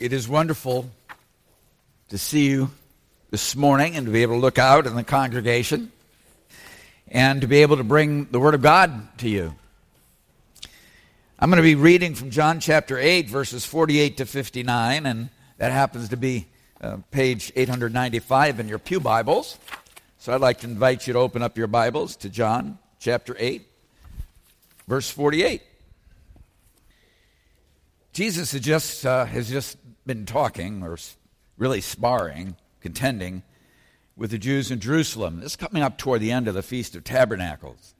It 0.00 0.12
is 0.12 0.28
wonderful 0.28 0.90
to 2.08 2.18
see 2.18 2.48
you 2.48 2.72
this 3.30 3.54
morning 3.54 3.94
and 3.94 4.06
to 4.06 4.12
be 4.12 4.22
able 4.22 4.34
to 4.34 4.40
look 4.40 4.58
out 4.58 4.88
in 4.88 4.96
the 4.96 5.04
congregation 5.04 5.92
and 7.06 7.40
to 7.42 7.46
be 7.46 7.62
able 7.62 7.76
to 7.76 7.84
bring 7.84 8.24
the 8.24 8.40
Word 8.40 8.54
of 8.54 8.60
God 8.60 9.16
to 9.18 9.28
you. 9.28 9.54
I'm 11.38 11.48
going 11.48 11.58
to 11.58 11.62
be 11.62 11.76
reading 11.76 12.16
from 12.16 12.30
John 12.30 12.58
chapter 12.58 12.98
8, 12.98 13.28
verses 13.28 13.64
48 13.64 14.16
to 14.16 14.26
59, 14.26 15.06
and 15.06 15.28
that 15.58 15.70
happens 15.70 16.08
to 16.08 16.16
be 16.16 16.48
uh, 16.80 16.96
page 17.12 17.52
895 17.54 18.58
in 18.58 18.66
your 18.66 18.80
Pew 18.80 18.98
Bibles. 18.98 19.58
So 20.18 20.34
I'd 20.34 20.40
like 20.40 20.58
to 20.60 20.66
invite 20.66 21.06
you 21.06 21.12
to 21.12 21.20
open 21.20 21.40
up 21.40 21.56
your 21.56 21.68
Bibles 21.68 22.16
to 22.16 22.28
John 22.28 22.78
chapter 22.98 23.36
8, 23.38 23.64
verse 24.88 25.08
48. 25.08 25.62
Jesus 28.14 28.52
just, 28.52 29.04
uh, 29.04 29.24
has 29.24 29.50
just 29.50 29.76
been 30.06 30.26
talking, 30.26 30.82
or 30.82 30.98
really 31.56 31.80
sparring, 31.80 32.56
contending 32.80 33.42
with 34.16 34.30
the 34.30 34.38
Jews 34.38 34.70
in 34.70 34.80
Jerusalem. 34.80 35.40
This 35.40 35.52
is 35.52 35.56
coming 35.56 35.82
up 35.82 35.98
toward 35.98 36.20
the 36.20 36.32
end 36.32 36.48
of 36.48 36.54
the 36.54 36.62
Feast 36.62 36.94
of 36.94 37.04
Tabernacles. 37.04 37.94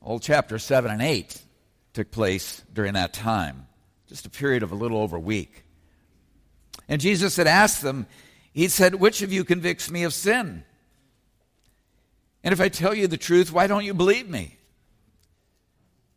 All 0.00 0.18
chapter 0.18 0.58
7 0.58 0.90
and 0.90 1.02
8 1.02 1.42
took 1.92 2.10
place 2.10 2.62
during 2.72 2.94
that 2.94 3.12
time, 3.12 3.66
just 4.08 4.26
a 4.26 4.30
period 4.30 4.62
of 4.62 4.72
a 4.72 4.76
little 4.76 4.98
over 4.98 5.16
a 5.16 5.20
week. 5.20 5.64
And 6.88 7.00
Jesus 7.00 7.36
had 7.36 7.46
asked 7.46 7.82
them, 7.82 8.06
He 8.52 8.68
said, 8.68 8.96
Which 8.96 9.22
of 9.22 9.32
you 9.32 9.44
convicts 9.44 9.90
me 9.90 10.04
of 10.04 10.12
sin? 10.12 10.64
And 12.42 12.52
if 12.52 12.60
I 12.60 12.68
tell 12.68 12.94
you 12.94 13.06
the 13.06 13.16
truth, 13.16 13.52
why 13.52 13.66
don't 13.66 13.84
you 13.84 13.94
believe 13.94 14.28
me? 14.28 14.58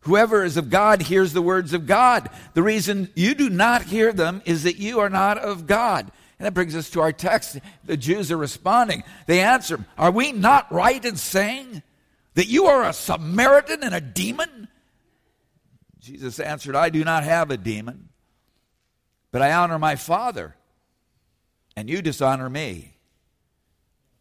Whoever 0.01 0.43
is 0.43 0.57
of 0.57 0.69
God 0.69 1.01
hears 1.01 1.33
the 1.33 1.41
words 1.41 1.73
of 1.73 1.85
God. 1.85 2.29
The 2.53 2.63
reason 2.63 3.09
you 3.15 3.35
do 3.35 3.49
not 3.49 3.83
hear 3.83 4.13
them 4.13 4.41
is 4.45 4.63
that 4.63 4.77
you 4.77 4.99
are 4.99 5.09
not 5.09 5.37
of 5.37 5.67
God. 5.67 6.11
And 6.39 6.45
that 6.45 6.53
brings 6.53 6.75
us 6.75 6.89
to 6.91 7.01
our 7.01 7.11
text. 7.11 7.57
The 7.85 7.97
Jews 7.97 8.31
are 8.31 8.37
responding. 8.37 9.03
They 9.25 9.41
answer, 9.41 9.83
Are 9.97 10.11
we 10.11 10.31
not 10.31 10.71
right 10.71 11.03
in 11.03 11.17
saying 11.17 11.81
that 12.35 12.47
you 12.47 12.67
are 12.67 12.83
a 12.83 12.93
Samaritan 12.93 13.83
and 13.83 13.95
a 13.95 14.01
demon? 14.01 14.67
Jesus 15.99 16.39
answered, 16.39 16.75
I 16.75 16.89
do 16.89 17.03
not 17.03 17.23
have 17.23 17.51
a 17.51 17.57
demon, 17.57 18.09
but 19.31 19.41
I 19.41 19.51
honor 19.53 19.79
my 19.79 19.95
Father, 19.95 20.55
and 21.75 21.89
you 21.89 22.01
dishonor 22.01 22.49
me. 22.49 22.93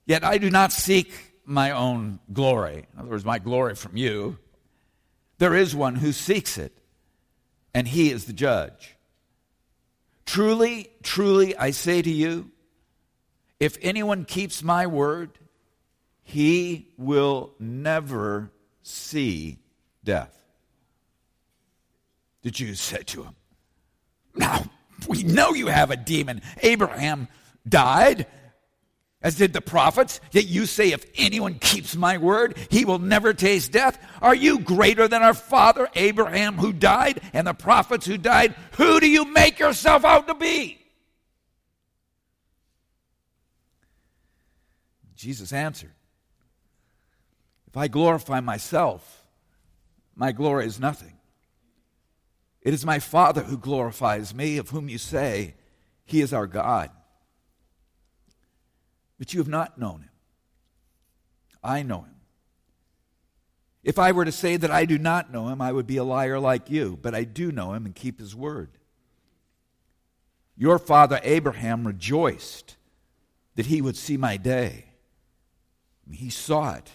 Yet 0.07 0.25
I 0.25 0.39
do 0.39 0.51
not 0.51 0.73
seek 0.73 1.13
my 1.45 1.73
own 1.73 2.19
glory. 2.33 2.87
In 2.93 3.01
other 3.01 3.11
words, 3.11 3.25
my 3.25 3.39
glory 3.39 3.75
from 3.75 3.97
you. 3.97 4.39
There 5.39 5.55
is 5.55 5.75
one 5.75 5.97
who 5.97 6.13
seeks 6.13 6.57
it, 6.59 6.73
and 7.75 7.87
he 7.87 8.11
is 8.11 8.25
the 8.25 8.33
judge. 8.33 8.97
Truly, 10.25 10.91
truly, 11.03 11.57
I 11.57 11.71
say 11.71 12.03
to 12.03 12.11
you, 12.11 12.51
if 13.61 13.79
anyone 13.81 14.25
keeps 14.25 14.63
my 14.63 14.87
word, 14.87 15.39
he 16.23 16.89
will 16.99 17.55
never 17.59 18.51
see 18.83 19.59
death. 20.05 20.33
The 22.43 22.51
Jews 22.51 22.81
said 22.81 23.07
to 23.09 23.25
him, 23.25 23.35
Now, 24.35 24.65
we 25.09 25.23
know 25.23 25.55
you 25.55 25.69
have 25.69 25.91
a 25.91 25.97
demon. 25.97 26.43
Abraham 26.63 27.29
died 27.69 28.27
as 29.23 29.37
did 29.37 29.53
the 29.53 29.61
prophets. 29.61 30.21
Yet 30.31 30.47
you 30.47 30.67
say, 30.67 30.93
if 30.93 31.05
anyone 31.17 31.55
keeps 31.55 31.97
my 31.97 32.19
word, 32.19 32.57
he 32.71 32.85
will 32.85 32.99
never 32.99 33.33
taste 33.35 33.73
death. 33.73 33.99
Are 34.21 34.35
you 34.35 34.59
greater 34.61 35.09
than 35.09 35.23
our 35.23 35.35
father 35.35 35.89
Abraham 35.95 36.57
who 36.57 36.73
died 36.73 37.21
and 37.33 37.47
the 37.47 37.55
prophets 37.55 38.07
who 38.07 38.19
died? 38.19 38.55
Who 38.73 39.01
do 39.01 39.09
you 39.09 39.25
make 39.33 39.59
yourself 39.59 40.05
out 40.05 40.27
to 40.29 40.35
be? 40.35 40.79
Jesus 45.17 45.53
answered, 45.53 45.95
If 47.69 47.77
I 47.77 47.89
glorify 47.89 48.41
myself, 48.41 49.25
my 50.15 50.33
glory 50.33 50.67
is 50.67 50.79
nothing. 50.79 51.15
It 52.61 52.75
is 52.75 52.85
my 52.85 52.99
Father 52.99 53.43
who 53.43 53.57
glorifies 53.57 54.35
me, 54.35 54.59
of 54.59 54.71
whom 54.71 54.89
you 54.89 54.99
say, 54.99 55.55
He 56.05 56.21
is 56.21 56.35
our 56.35 56.47
God 56.47 56.91
but 59.19 59.33
you 59.33 59.41
have 59.41 59.49
not 59.49 59.79
known 59.79 60.01
him. 60.01 60.11
I 61.63 61.83
know 61.83 62.03
him. 62.03 62.17
If 63.83 63.99
I 63.99 64.13
were 64.13 64.25
to 64.25 64.33
say 64.33 64.57
that 64.57 64.71
I 64.71 64.85
do 64.85 64.99
not 64.99 65.33
know 65.33 65.49
him, 65.49 65.61
I 65.61 65.71
would 65.73 65.87
be 65.87 65.97
a 65.97 66.05
liar 66.05 66.41
like 66.41 66.71
you, 66.71 66.99
but 67.01 67.15
I 67.15 67.25
do 67.25 67.53
know 67.53 67.73
him 67.73 67.87
and 67.87 67.95
keep 67.95 68.19
his 68.19 68.35
word. 68.35 68.71
Your 70.57 70.79
father 70.79 71.21
Abraham 71.23 71.87
rejoiced 71.87 72.77
that 73.55 73.67
he 73.67 73.81
would 73.81 73.97
see 73.97 74.17
my 74.17 74.37
day. 74.37 74.87
He 76.11 76.31
saw 76.31 76.75
it 76.75 76.91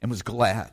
and 0.00 0.10
was 0.10 0.22
glad. 0.22 0.70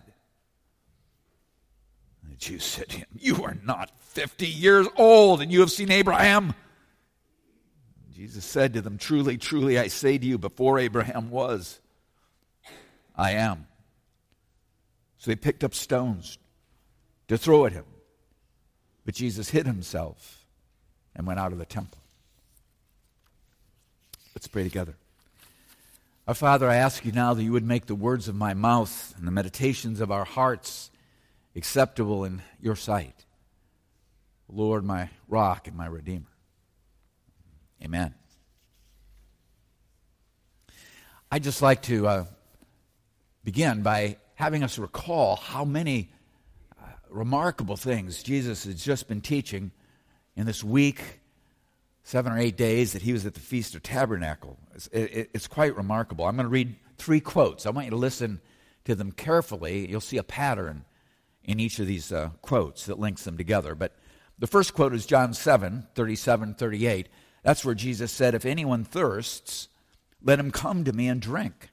The 2.28 2.36
Jews 2.36 2.64
said 2.64 2.90
to 2.90 2.98
him, 2.98 3.08
You 3.20 3.44
are 3.44 3.58
not 3.64 3.92
50 4.00 4.48
years 4.48 4.88
old, 4.98 5.42
and 5.42 5.52
you 5.52 5.60
have 5.60 5.72
seen 5.72 5.92
Abraham. 5.92 6.54
Jesus 8.22 8.46
said 8.46 8.74
to 8.74 8.82
them, 8.82 9.00
Truly, 9.00 9.36
truly, 9.36 9.80
I 9.80 9.88
say 9.88 10.16
to 10.16 10.26
you, 10.28 10.38
before 10.38 10.78
Abraham 10.78 11.32
was, 11.32 11.80
I 13.16 13.32
am. 13.32 13.66
So 15.18 15.32
they 15.32 15.36
picked 15.36 15.64
up 15.64 15.74
stones 15.74 16.38
to 17.30 17.38
throw 17.40 17.66
at 17.66 17.72
him. 17.72 17.86
But 19.06 19.16
Jesus 19.16 19.50
hid 19.50 19.66
himself 19.66 20.46
and 21.16 21.26
went 21.26 21.40
out 21.40 21.52
of 21.52 21.58
the 21.58 21.66
temple. 21.66 21.98
Let's 24.36 24.46
pray 24.46 24.62
together. 24.62 24.94
Our 26.28 26.36
Father, 26.36 26.70
I 26.70 26.76
ask 26.76 27.04
you 27.04 27.12
now 27.12 27.34
that 27.34 27.42
you 27.42 27.54
would 27.54 27.66
make 27.66 27.88
the 27.88 27.96
words 27.96 28.28
of 28.28 28.36
my 28.36 28.54
mouth 28.54 29.16
and 29.18 29.26
the 29.26 29.32
meditations 29.32 30.00
of 30.00 30.12
our 30.12 30.26
hearts 30.26 30.92
acceptable 31.56 32.24
in 32.24 32.44
your 32.62 32.76
sight. 32.76 33.26
Lord, 34.48 34.86
my 34.86 35.10
rock 35.28 35.68
and 35.68 35.76
my 35.76 35.88
redeemer. 35.88 36.31
Amen. 37.84 38.14
I'd 41.32 41.44
just 41.44 41.62
like 41.62 41.82
to 41.84 42.08
uh, 42.08 42.26
begin 43.44 43.82
by 43.82 44.18
having 44.36 44.64
us 44.64 44.78
recall 44.78 45.36
how 45.36 45.66
many 45.66 46.12
uh, 46.80 46.86
remarkable 47.10 47.78
things 47.78 48.22
Jesus 48.22 48.66
has 48.66 48.84
just 48.84 49.08
been 49.08 49.22
teaching 49.22 49.72
in 50.36 50.46
this 50.46 50.64
week, 50.64 51.02
seven 52.04 52.34
or 52.34 52.38
eight 52.38 52.58
days 52.58 52.94
that 52.94 53.02
he 53.02 53.14
was 53.14 53.26
at 53.26 53.34
the 53.34 53.40
Feast 53.40 53.76
of 53.76 53.82
Tabernacle. 53.82 54.58
It's, 54.76 54.88
it, 54.88 55.30
it's 55.34 55.48
quite 55.48 55.76
remarkable. 55.76 56.26
I'm 56.26 56.36
going 56.36 56.46
to 56.46 56.50
read 56.50 56.76
three 56.98 57.20
quotes. 57.20 57.66
I 57.66 57.72
want 57.72 57.86
you 57.86 57.92
to 57.92 57.98
listen 57.98 58.42
to 58.86 58.94
them 58.94 59.12
carefully. 59.12 59.90
You'll 59.90 60.02
see 60.02 60.18
a 60.18 60.24
pattern 60.24 60.86
in 61.44 61.60
each 61.60 61.80
of 61.80 61.88
these 61.88 62.12
uh, 62.12 62.30
quotes 62.42 62.86
that 62.86 63.00
links 63.00 63.24
them 63.24 63.38
together. 63.38 63.74
But 63.74 63.96
the 64.38 64.48
first 64.48 64.74
quote 64.74 64.94
is 64.94 65.06
John 65.06 65.34
7 65.34 65.88
37, 65.96 66.54
38. 66.56 67.10
That's 67.44 67.66
where 67.66 67.76
Jesus 67.76 68.12
said, 68.12 68.36
If 68.36 68.46
anyone 68.46 68.84
thirsts, 68.84 69.68
let 70.24 70.40
him 70.40 70.52
come 70.52 70.84
to 70.84 70.94
me 70.94 71.08
and 71.08 71.22
drink. 71.22 71.70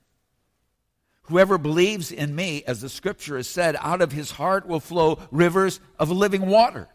Whoever 1.22 1.58
believes 1.58 2.10
in 2.10 2.34
me, 2.34 2.64
as 2.66 2.80
the 2.80 2.88
scripture 2.88 3.36
has 3.36 3.46
said, 3.46 3.76
out 3.80 4.00
of 4.00 4.12
his 4.12 4.30
heart 4.32 4.66
will 4.66 4.80
flow 4.80 5.18
rivers 5.30 5.78
of 5.98 6.10
living 6.10 6.46
water. 6.46 6.88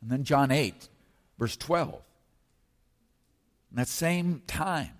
And 0.00 0.08
then 0.10 0.22
John 0.22 0.52
8, 0.52 0.88
verse 1.36 1.56
12. 1.56 1.94
In 3.72 3.76
that 3.76 3.88
same 3.88 4.42
time, 4.46 4.92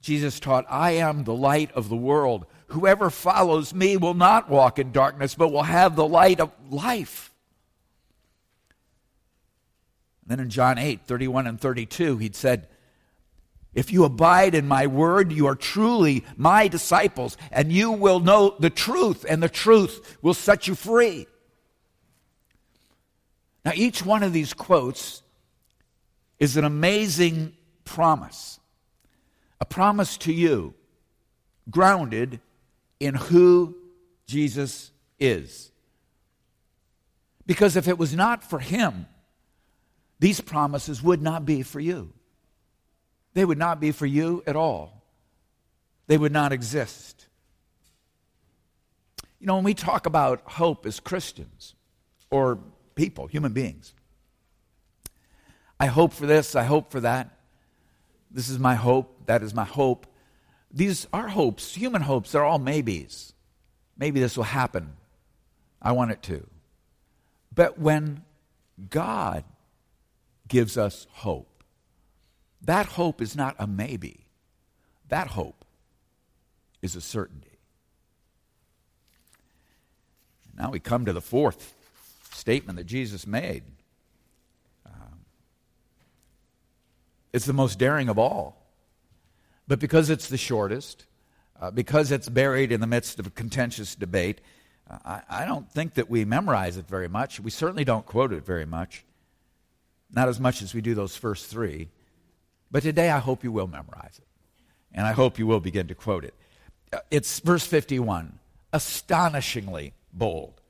Jesus 0.00 0.40
taught, 0.40 0.64
I 0.70 0.92
am 0.92 1.24
the 1.24 1.34
light 1.34 1.70
of 1.72 1.90
the 1.90 1.96
world. 1.96 2.46
Whoever 2.68 3.10
follows 3.10 3.74
me 3.74 3.98
will 3.98 4.14
not 4.14 4.48
walk 4.48 4.78
in 4.78 4.92
darkness, 4.92 5.34
but 5.34 5.52
will 5.52 5.62
have 5.62 5.94
the 5.94 6.08
light 6.08 6.40
of 6.40 6.50
life. 6.70 7.33
And 10.24 10.38
then 10.38 10.40
in 10.40 10.50
John 10.50 10.78
8, 10.78 11.02
31 11.06 11.46
and 11.46 11.60
32, 11.60 12.16
he'd 12.16 12.34
said, 12.34 12.66
If 13.74 13.92
you 13.92 14.04
abide 14.04 14.54
in 14.54 14.66
my 14.66 14.86
word, 14.86 15.32
you 15.32 15.46
are 15.46 15.54
truly 15.54 16.24
my 16.36 16.66
disciples, 16.66 17.36
and 17.52 17.70
you 17.70 17.92
will 17.92 18.20
know 18.20 18.56
the 18.58 18.70
truth, 18.70 19.26
and 19.28 19.42
the 19.42 19.50
truth 19.50 20.16
will 20.22 20.32
set 20.32 20.66
you 20.66 20.74
free. 20.74 21.26
Now, 23.66 23.72
each 23.74 24.04
one 24.04 24.22
of 24.22 24.32
these 24.32 24.54
quotes 24.54 25.22
is 26.38 26.56
an 26.56 26.64
amazing 26.64 27.54
promise, 27.84 28.58
a 29.60 29.66
promise 29.66 30.16
to 30.18 30.32
you, 30.32 30.74
grounded 31.70 32.40
in 32.98 33.14
who 33.14 33.76
Jesus 34.26 34.90
is. 35.18 35.70
Because 37.46 37.76
if 37.76 37.88
it 37.88 37.98
was 37.98 38.14
not 38.14 38.42
for 38.42 38.58
him, 38.58 39.06
these 40.24 40.40
promises 40.40 41.02
would 41.02 41.20
not 41.20 41.44
be 41.44 41.62
for 41.62 41.80
you. 41.80 42.10
They 43.34 43.44
would 43.44 43.58
not 43.58 43.78
be 43.78 43.92
for 43.92 44.06
you 44.06 44.42
at 44.46 44.56
all. 44.56 45.02
They 46.06 46.16
would 46.16 46.32
not 46.32 46.50
exist. 46.50 47.26
You 49.38 49.46
know, 49.46 49.56
when 49.56 49.64
we 49.64 49.74
talk 49.74 50.06
about 50.06 50.40
hope 50.46 50.86
as 50.86 50.98
Christians, 50.98 51.74
or 52.30 52.58
people, 52.94 53.26
human 53.26 53.52
beings. 53.52 53.92
I 55.78 55.88
hope 55.88 56.14
for 56.14 56.24
this, 56.24 56.56
I 56.56 56.62
hope 56.62 56.90
for 56.90 57.00
that. 57.00 57.28
This 58.30 58.48
is 58.48 58.58
my 58.58 58.76
hope, 58.76 59.26
that 59.26 59.42
is 59.42 59.52
my 59.52 59.64
hope. 59.64 60.06
These 60.70 61.06
are 61.12 61.28
hopes, 61.28 61.74
human 61.74 62.00
hopes, 62.00 62.32
they're 62.32 62.46
all 62.46 62.58
maybes. 62.58 63.34
Maybe 63.98 64.20
this 64.20 64.38
will 64.38 64.44
happen. 64.44 64.94
I 65.82 65.92
want 65.92 66.12
it 66.12 66.22
to. 66.22 66.46
But 67.54 67.78
when 67.78 68.22
God 68.88 69.44
gives 70.54 70.78
us 70.78 71.08
hope, 71.10 71.64
that 72.62 72.86
hope 72.86 73.20
is 73.20 73.34
not 73.34 73.56
a 73.58 73.66
maybe. 73.66 74.28
That 75.08 75.26
hope 75.26 75.64
is 76.80 76.94
a 76.94 77.00
certainty. 77.00 77.58
Now 80.56 80.70
we 80.70 80.78
come 80.78 81.06
to 81.06 81.12
the 81.12 81.20
fourth 81.20 81.74
statement 82.30 82.78
that 82.78 82.84
Jesus 82.84 83.26
made. 83.26 83.64
Um, 84.86 85.24
it's 87.32 87.46
the 87.46 87.52
most 87.52 87.80
daring 87.80 88.08
of 88.08 88.16
all. 88.16 88.64
But 89.66 89.80
because 89.80 90.08
it's 90.08 90.28
the 90.28 90.38
shortest, 90.38 91.04
uh, 91.60 91.72
because 91.72 92.12
it's 92.12 92.28
buried 92.28 92.70
in 92.70 92.80
the 92.80 92.86
midst 92.86 93.18
of 93.18 93.26
a 93.26 93.30
contentious 93.30 93.96
debate, 93.96 94.40
uh, 94.88 94.98
I, 95.04 95.42
I 95.42 95.44
don't 95.46 95.68
think 95.68 95.94
that 95.94 96.08
we 96.08 96.24
memorize 96.24 96.76
it 96.76 96.86
very 96.86 97.08
much. 97.08 97.40
We 97.40 97.50
certainly 97.50 97.84
don't 97.84 98.06
quote 98.06 98.32
it 98.32 98.46
very 98.46 98.66
much. 98.66 99.04
Not 100.14 100.28
as 100.28 100.38
much 100.38 100.62
as 100.62 100.74
we 100.74 100.80
do 100.80 100.94
those 100.94 101.16
first 101.16 101.46
three. 101.46 101.88
But 102.70 102.82
today 102.82 103.10
I 103.10 103.18
hope 103.18 103.44
you 103.44 103.52
will 103.52 103.66
memorize 103.66 104.18
it. 104.18 104.26
And 104.92 105.06
I 105.06 105.12
hope 105.12 105.38
you 105.38 105.46
will 105.46 105.60
begin 105.60 105.88
to 105.88 105.94
quote 105.94 106.24
it. 106.24 106.34
Uh, 106.92 106.98
it's 107.10 107.40
verse 107.40 107.66
51 107.66 108.38
astonishingly 108.72 109.94
bold. 110.12 110.60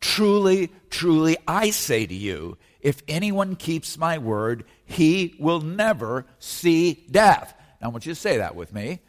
Truly, 0.00 0.70
truly, 0.90 1.36
I 1.46 1.70
say 1.70 2.06
to 2.06 2.14
you, 2.14 2.56
if 2.80 3.02
anyone 3.08 3.56
keeps 3.56 3.98
my 3.98 4.18
word, 4.18 4.64
he 4.84 5.34
will 5.38 5.60
never 5.60 6.24
see 6.38 7.04
death. 7.10 7.54
Now, 7.80 7.88
I 7.88 7.90
want 7.90 8.06
you 8.06 8.12
to 8.12 8.20
say 8.20 8.38
that 8.38 8.54
with 8.54 8.72
me. 8.72 9.00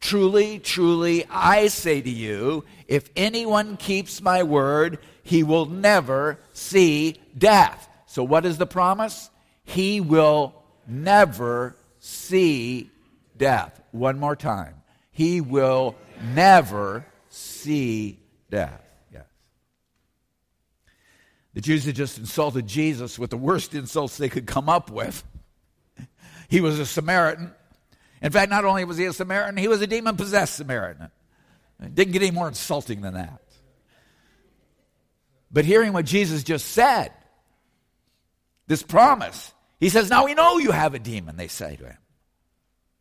Truly, 0.00 0.58
truly, 0.60 1.24
I 1.30 1.68
say 1.68 2.00
to 2.00 2.10
you, 2.10 2.64
if 2.86 3.10
anyone 3.16 3.76
keeps 3.76 4.20
my 4.20 4.42
word, 4.42 4.98
he 5.22 5.42
will 5.42 5.66
never 5.66 6.38
see 6.52 7.20
death. 7.36 7.88
So, 8.14 8.22
what 8.22 8.46
is 8.46 8.58
the 8.58 8.66
promise? 8.66 9.28
He 9.64 10.00
will 10.00 10.54
never 10.86 11.74
see 11.98 12.88
death. 13.36 13.82
One 13.90 14.20
more 14.20 14.36
time. 14.36 14.76
He 15.10 15.40
will 15.40 15.96
never 16.32 17.04
see 17.28 18.20
death. 18.52 18.80
Yes. 19.12 19.24
The 21.54 21.60
Jews 21.60 21.86
had 21.86 21.96
just 21.96 22.16
insulted 22.16 22.68
Jesus 22.68 23.18
with 23.18 23.30
the 23.30 23.36
worst 23.36 23.74
insults 23.74 24.16
they 24.16 24.28
could 24.28 24.46
come 24.46 24.68
up 24.68 24.92
with. 24.92 25.24
He 26.48 26.60
was 26.60 26.78
a 26.78 26.86
Samaritan. 26.86 27.50
In 28.22 28.30
fact, 28.30 28.48
not 28.48 28.64
only 28.64 28.84
was 28.84 28.96
he 28.96 29.06
a 29.06 29.12
Samaritan, 29.12 29.56
he 29.56 29.66
was 29.66 29.82
a 29.82 29.88
demon 29.88 30.16
possessed 30.16 30.54
Samaritan. 30.54 31.10
It 31.82 31.96
didn't 31.96 32.12
get 32.12 32.22
any 32.22 32.30
more 32.30 32.46
insulting 32.46 33.00
than 33.00 33.14
that. 33.14 33.42
But 35.50 35.64
hearing 35.64 35.92
what 35.92 36.04
Jesus 36.04 36.44
just 36.44 36.66
said, 36.66 37.10
this 38.66 38.82
promise, 38.82 39.52
he 39.80 39.88
says, 39.88 40.10
Now 40.10 40.24
we 40.24 40.34
know 40.34 40.58
you 40.58 40.70
have 40.70 40.94
a 40.94 40.98
demon, 40.98 41.36
they 41.36 41.48
say 41.48 41.76
to 41.76 41.86
him. 41.86 41.98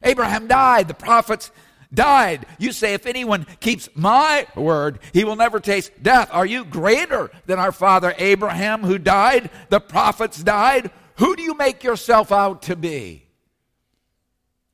Abraham 0.04 0.48
died, 0.48 0.88
the 0.88 0.94
prophets 0.94 1.52
died. 1.94 2.46
You 2.58 2.72
say, 2.72 2.94
if 2.94 3.06
anyone 3.06 3.46
keeps 3.60 3.90
my 3.96 4.48
word, 4.56 5.00
he 5.14 5.24
will 5.24 5.36
never 5.36 5.60
taste 5.60 5.92
death. 6.02 6.30
Are 6.32 6.46
you 6.46 6.66
greater 6.66 7.32
than 7.46 7.60
our 7.60 7.72
father 7.72 8.14
Abraham 8.18 8.82
who 8.82 8.98
died? 8.98 9.50
The 9.70 9.80
prophets 9.80 10.44
died. 10.44 10.92
Who 11.18 11.36
do 11.36 11.44
you 11.44 11.56
make 11.56 11.84
yourself 11.84 12.32
out 12.32 12.64
to 12.64 12.76
be? 12.76 13.26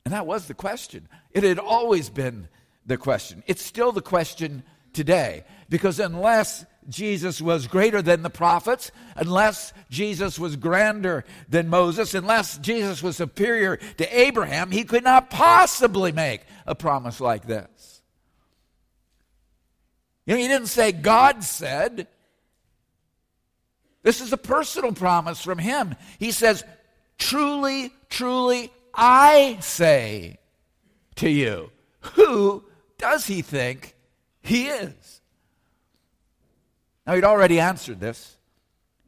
And 0.05 0.13
that 0.13 0.25
was 0.25 0.47
the 0.47 0.53
question. 0.53 1.07
It 1.31 1.43
had 1.43 1.59
always 1.59 2.09
been 2.09 2.47
the 2.85 2.97
question. 2.97 3.43
It's 3.45 3.63
still 3.63 3.91
the 3.91 4.01
question 4.01 4.63
today. 4.93 5.43
Because 5.69 5.99
unless 5.99 6.65
Jesus 6.89 7.41
was 7.41 7.67
greater 7.67 8.01
than 8.01 8.23
the 8.23 8.29
prophets, 8.29 8.91
unless 9.15 9.73
Jesus 9.89 10.39
was 10.39 10.55
grander 10.55 11.23
than 11.47 11.69
Moses, 11.69 12.13
unless 12.13 12.57
Jesus 12.57 13.03
was 13.03 13.17
superior 13.17 13.77
to 13.77 14.19
Abraham, 14.19 14.71
he 14.71 14.83
could 14.83 15.03
not 15.03 15.29
possibly 15.29 16.11
make 16.11 16.41
a 16.65 16.75
promise 16.75 17.21
like 17.21 17.45
this. 17.45 18.01
You 20.25 20.35
know, 20.35 20.41
he 20.41 20.47
didn't 20.47 20.67
say, 20.67 20.91
God 20.91 21.43
said. 21.43 22.07
This 24.03 24.21
is 24.21 24.31
a 24.31 24.37
personal 24.37 24.93
promise 24.93 25.41
from 25.41 25.57
him. 25.57 25.95
He 26.19 26.31
says, 26.31 26.63
Truly, 27.17 27.91
truly, 28.09 28.71
I 28.93 29.57
say 29.59 30.39
to 31.15 31.29
you. 31.29 31.71
Who 32.13 32.63
does 32.97 33.25
he 33.25 33.41
think 33.41 33.95
he 34.41 34.67
is? 34.67 35.18
Now, 37.09 37.15
he'd 37.15 37.23
already 37.23 37.59
answered 37.59 37.99
this 37.99 38.37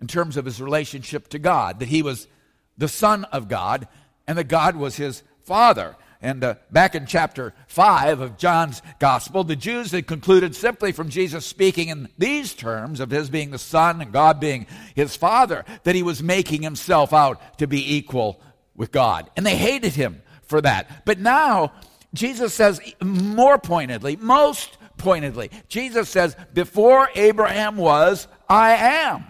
in 0.01 0.07
terms 0.07 0.35
of 0.35 0.45
his 0.45 0.59
relationship 0.59 1.27
to 1.27 1.37
God, 1.37 1.77
that 1.81 1.87
he 1.87 2.01
was 2.01 2.27
the 2.75 2.87
Son 2.87 3.25
of 3.25 3.47
God 3.47 3.87
and 4.25 4.39
that 4.39 4.45
God 4.45 4.75
was 4.75 4.95
his 4.95 5.21
Father. 5.43 5.95
And 6.19 6.43
uh, 6.43 6.55
back 6.71 6.95
in 6.95 7.05
chapter 7.05 7.53
5 7.67 8.19
of 8.21 8.39
John's 8.39 8.81
Gospel, 8.97 9.43
the 9.43 9.55
Jews 9.55 9.91
had 9.91 10.07
concluded 10.07 10.55
simply 10.55 10.93
from 10.93 11.09
Jesus 11.09 11.45
speaking 11.45 11.89
in 11.89 12.09
these 12.17 12.55
terms 12.55 13.01
of 13.01 13.11
his 13.11 13.29
being 13.29 13.51
the 13.51 13.59
Son 13.59 14.01
and 14.01 14.11
God 14.11 14.39
being 14.39 14.65
his 14.95 15.15
Father, 15.15 15.63
that 15.83 15.93
he 15.93 16.01
was 16.01 16.23
making 16.23 16.63
himself 16.63 17.13
out 17.13 17.59
to 17.59 17.67
be 17.67 17.97
equal 17.97 18.41
with 18.75 18.91
God. 18.91 19.29
And 19.37 19.45
they 19.45 19.57
hated 19.57 19.93
him 19.93 20.23
for 20.41 20.59
that. 20.61 21.05
But 21.05 21.19
now, 21.19 21.73
Jesus 22.15 22.51
says 22.51 22.81
more 22.99 23.59
pointedly, 23.59 24.15
most 24.15 24.75
pointedly. 25.01 25.51
Jesus 25.67 26.09
says, 26.09 26.35
Before 26.53 27.09
Abraham 27.15 27.75
was, 27.75 28.27
I 28.47 28.73
am. 28.73 29.25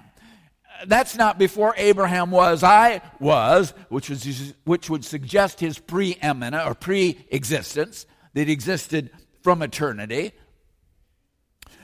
That's 0.86 1.16
not 1.16 1.38
before 1.38 1.74
Abraham 1.78 2.32
was, 2.32 2.64
I 2.64 3.02
was, 3.20 3.74
which, 3.90 4.10
was, 4.10 4.54
which 4.66 4.90
would 4.90 5.06
suggest 5.06 5.60
his 5.60 5.80
preeminent 5.80 6.66
or 6.66 6.74
pre 6.74 7.26
existence, 7.30 8.06
that 8.34 8.50
existed 8.50 9.12
from 9.42 9.62
eternity. 9.62 10.32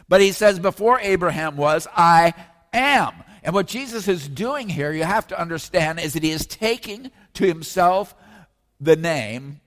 But 0.09 0.21
he 0.21 0.31
says, 0.31 0.59
Before 0.59 0.99
Abraham 0.99 1.57
was, 1.57 1.87
I 1.95 2.33
am. 2.73 3.13
And 3.43 3.53
what 3.53 3.67
Jesus 3.67 4.07
is 4.07 4.27
doing 4.27 4.67
here, 4.67 4.91
you 4.91 5.03
have 5.03 5.27
to 5.27 5.39
understand, 5.39 5.99
is 5.99 6.13
that 6.13 6.23
he 6.23 6.31
is 6.31 6.45
taking 6.45 7.11
to 7.35 7.45
himself 7.45 8.13
the 8.79 8.95
name 8.95 9.61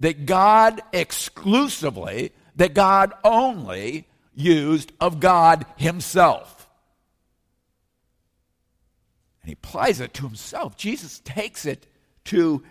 that 0.00 0.26
God 0.26 0.80
exclusively 0.92 2.32
that 2.56 2.74
God 2.74 3.12
only 3.24 4.06
used 4.34 4.92
of 5.00 5.20
God 5.20 5.66
Himself. 5.76 6.68
And 9.42 9.48
He 9.48 9.52
applies 9.52 10.00
it 10.00 10.14
to 10.14 10.22
Himself. 10.22 10.76
Jesus 10.76 11.20
takes 11.24 11.66
it 11.66 11.86
to 12.26 12.62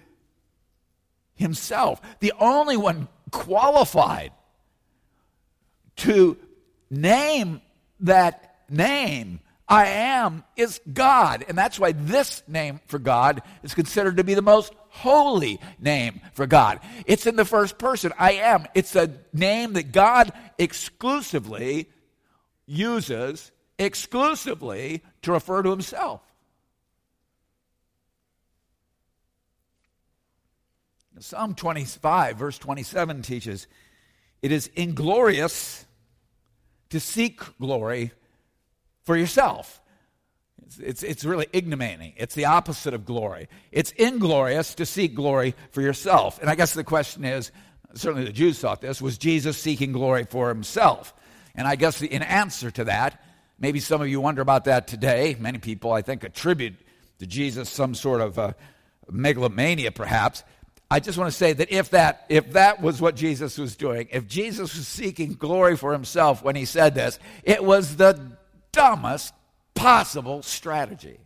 Himself. 1.33 2.01
The 2.19 2.33
only 2.39 2.77
one 2.77 3.07
qualified 3.31 4.31
to 5.97 6.37
name 6.89 7.61
that 7.99 8.55
name 8.69 9.39
I 9.67 9.87
am 9.87 10.43
is 10.57 10.81
God. 10.91 11.45
And 11.47 11.57
that's 11.57 11.79
why 11.79 11.93
this 11.93 12.43
name 12.47 12.81
for 12.87 12.99
God 12.99 13.41
is 13.63 13.73
considered 13.73 14.17
to 14.17 14.23
be 14.23 14.33
the 14.33 14.41
most 14.41 14.73
holy 14.91 15.59
name 15.79 16.21
for 16.33 16.45
God. 16.45 16.79
It's 17.05 17.25
in 17.25 17.35
the 17.35 17.45
first 17.45 17.77
person. 17.77 18.13
I 18.19 18.33
am. 18.33 18.67
It's 18.75 18.95
a 18.95 19.11
name 19.33 19.73
that 19.73 19.91
God 19.91 20.31
exclusively 20.57 21.89
uses 22.67 23.51
exclusively 23.81 25.03
to 25.23 25.31
refer 25.31 25.63
to 25.63 25.71
himself. 25.71 26.21
Psalm 31.19 31.53
25, 31.53 32.37
verse 32.37 32.57
27 32.57 33.21
teaches 33.21 33.67
it 34.41 34.51
is 34.51 34.71
inglorious 34.75 35.85
to 36.89 36.99
seek 36.99 37.39
glory 37.59 38.11
for 39.03 39.15
yourself. 39.15 39.80
It's, 40.79 41.03
it's, 41.03 41.25
really 41.25 41.47
ignominy. 41.53 42.13
It's 42.17 42.35
the 42.35 42.45
opposite 42.45 42.93
of 42.93 43.05
glory. 43.05 43.47
It's 43.71 43.91
inglorious 43.91 44.75
to 44.75 44.85
seek 44.85 45.15
glory 45.15 45.55
for 45.71 45.81
yourself. 45.81 46.39
And 46.39 46.49
I 46.49 46.55
guess 46.55 46.73
the 46.73 46.83
question 46.83 47.25
is 47.25 47.51
certainly 47.93 48.25
the 48.25 48.31
Jews 48.31 48.59
thought 48.59 48.81
this 48.81 49.01
was 49.01 49.17
Jesus 49.17 49.57
seeking 49.57 49.91
glory 49.91 50.25
for 50.25 50.49
himself? 50.49 51.13
And 51.55 51.67
I 51.67 51.75
guess 51.75 52.01
in 52.01 52.21
answer 52.21 52.71
to 52.71 52.85
that, 52.85 53.21
maybe 53.59 53.79
some 53.79 54.01
of 54.01 54.07
you 54.07 54.21
wonder 54.21 54.41
about 54.41 54.65
that 54.65 54.87
today. 54.87 55.35
Many 55.39 55.57
people, 55.57 55.91
I 55.91 56.01
think, 56.01 56.23
attribute 56.23 56.75
to 57.19 57.27
Jesus 57.27 57.69
some 57.69 57.93
sort 57.93 58.21
of 58.21 58.39
uh, 58.39 58.53
megalomania, 59.09 59.91
perhaps. 59.91 60.43
I 60.89 60.99
just 60.99 61.17
want 61.17 61.31
to 61.31 61.37
say 61.37 61.53
that 61.53 61.71
if 61.71 61.91
that 61.91 62.25
if 62.27 62.53
that 62.53 62.81
was 62.81 62.99
what 62.99 63.15
Jesus 63.15 63.57
was 63.57 63.77
doing, 63.77 64.09
if 64.11 64.27
Jesus 64.27 64.75
was 64.75 64.87
seeking 64.87 65.33
glory 65.33 65.77
for 65.77 65.93
himself 65.93 66.43
when 66.43 66.55
he 66.55 66.65
said 66.65 66.95
this, 66.95 67.17
it 67.43 67.63
was 67.63 67.95
the 67.95 68.37
dumbest 68.73 69.33
possible 69.73 70.41
strategy. 70.41 71.19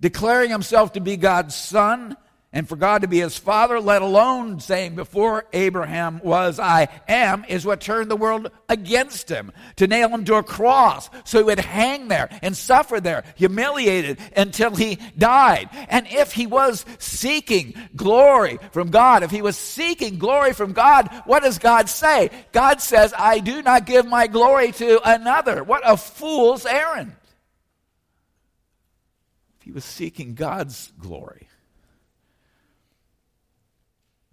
Declaring 0.00 0.50
himself 0.50 0.94
to 0.94 1.00
be 1.00 1.16
God's 1.16 1.54
son 1.54 2.16
and 2.52 2.68
for 2.68 2.74
God 2.74 3.02
to 3.02 3.08
be 3.08 3.20
his 3.20 3.38
father, 3.38 3.78
let 3.78 4.02
alone 4.02 4.58
saying 4.58 4.96
before 4.96 5.44
Abraham 5.52 6.20
was, 6.24 6.58
I 6.58 6.88
am, 7.06 7.44
is 7.46 7.64
what 7.64 7.80
turned 7.80 8.10
the 8.10 8.16
world 8.16 8.50
against 8.68 9.28
him. 9.28 9.52
To 9.76 9.86
nail 9.86 10.08
him 10.08 10.24
to 10.24 10.34
a 10.34 10.42
cross 10.42 11.08
so 11.24 11.38
he 11.38 11.44
would 11.44 11.60
hang 11.60 12.08
there 12.08 12.28
and 12.42 12.56
suffer 12.56 12.98
there, 13.00 13.22
humiliated 13.36 14.18
until 14.36 14.74
he 14.74 14.98
died. 15.16 15.68
And 15.88 16.08
if 16.08 16.32
he 16.32 16.48
was 16.48 16.84
seeking 16.98 17.74
glory 17.94 18.58
from 18.72 18.90
God, 18.90 19.22
if 19.22 19.30
he 19.30 19.42
was 19.42 19.56
seeking 19.56 20.18
glory 20.18 20.52
from 20.52 20.72
God, 20.72 21.08
what 21.26 21.44
does 21.44 21.60
God 21.60 21.88
say? 21.88 22.30
God 22.50 22.80
says, 22.80 23.14
I 23.16 23.38
do 23.38 23.62
not 23.62 23.86
give 23.86 24.06
my 24.06 24.26
glory 24.26 24.72
to 24.72 25.00
another. 25.08 25.62
What 25.62 25.82
a 25.84 25.96
fool's 25.96 26.66
errand. 26.66 27.12
If 29.60 29.62
he 29.66 29.70
was 29.70 29.84
seeking 29.84 30.34
God's 30.34 30.92
glory, 30.98 31.46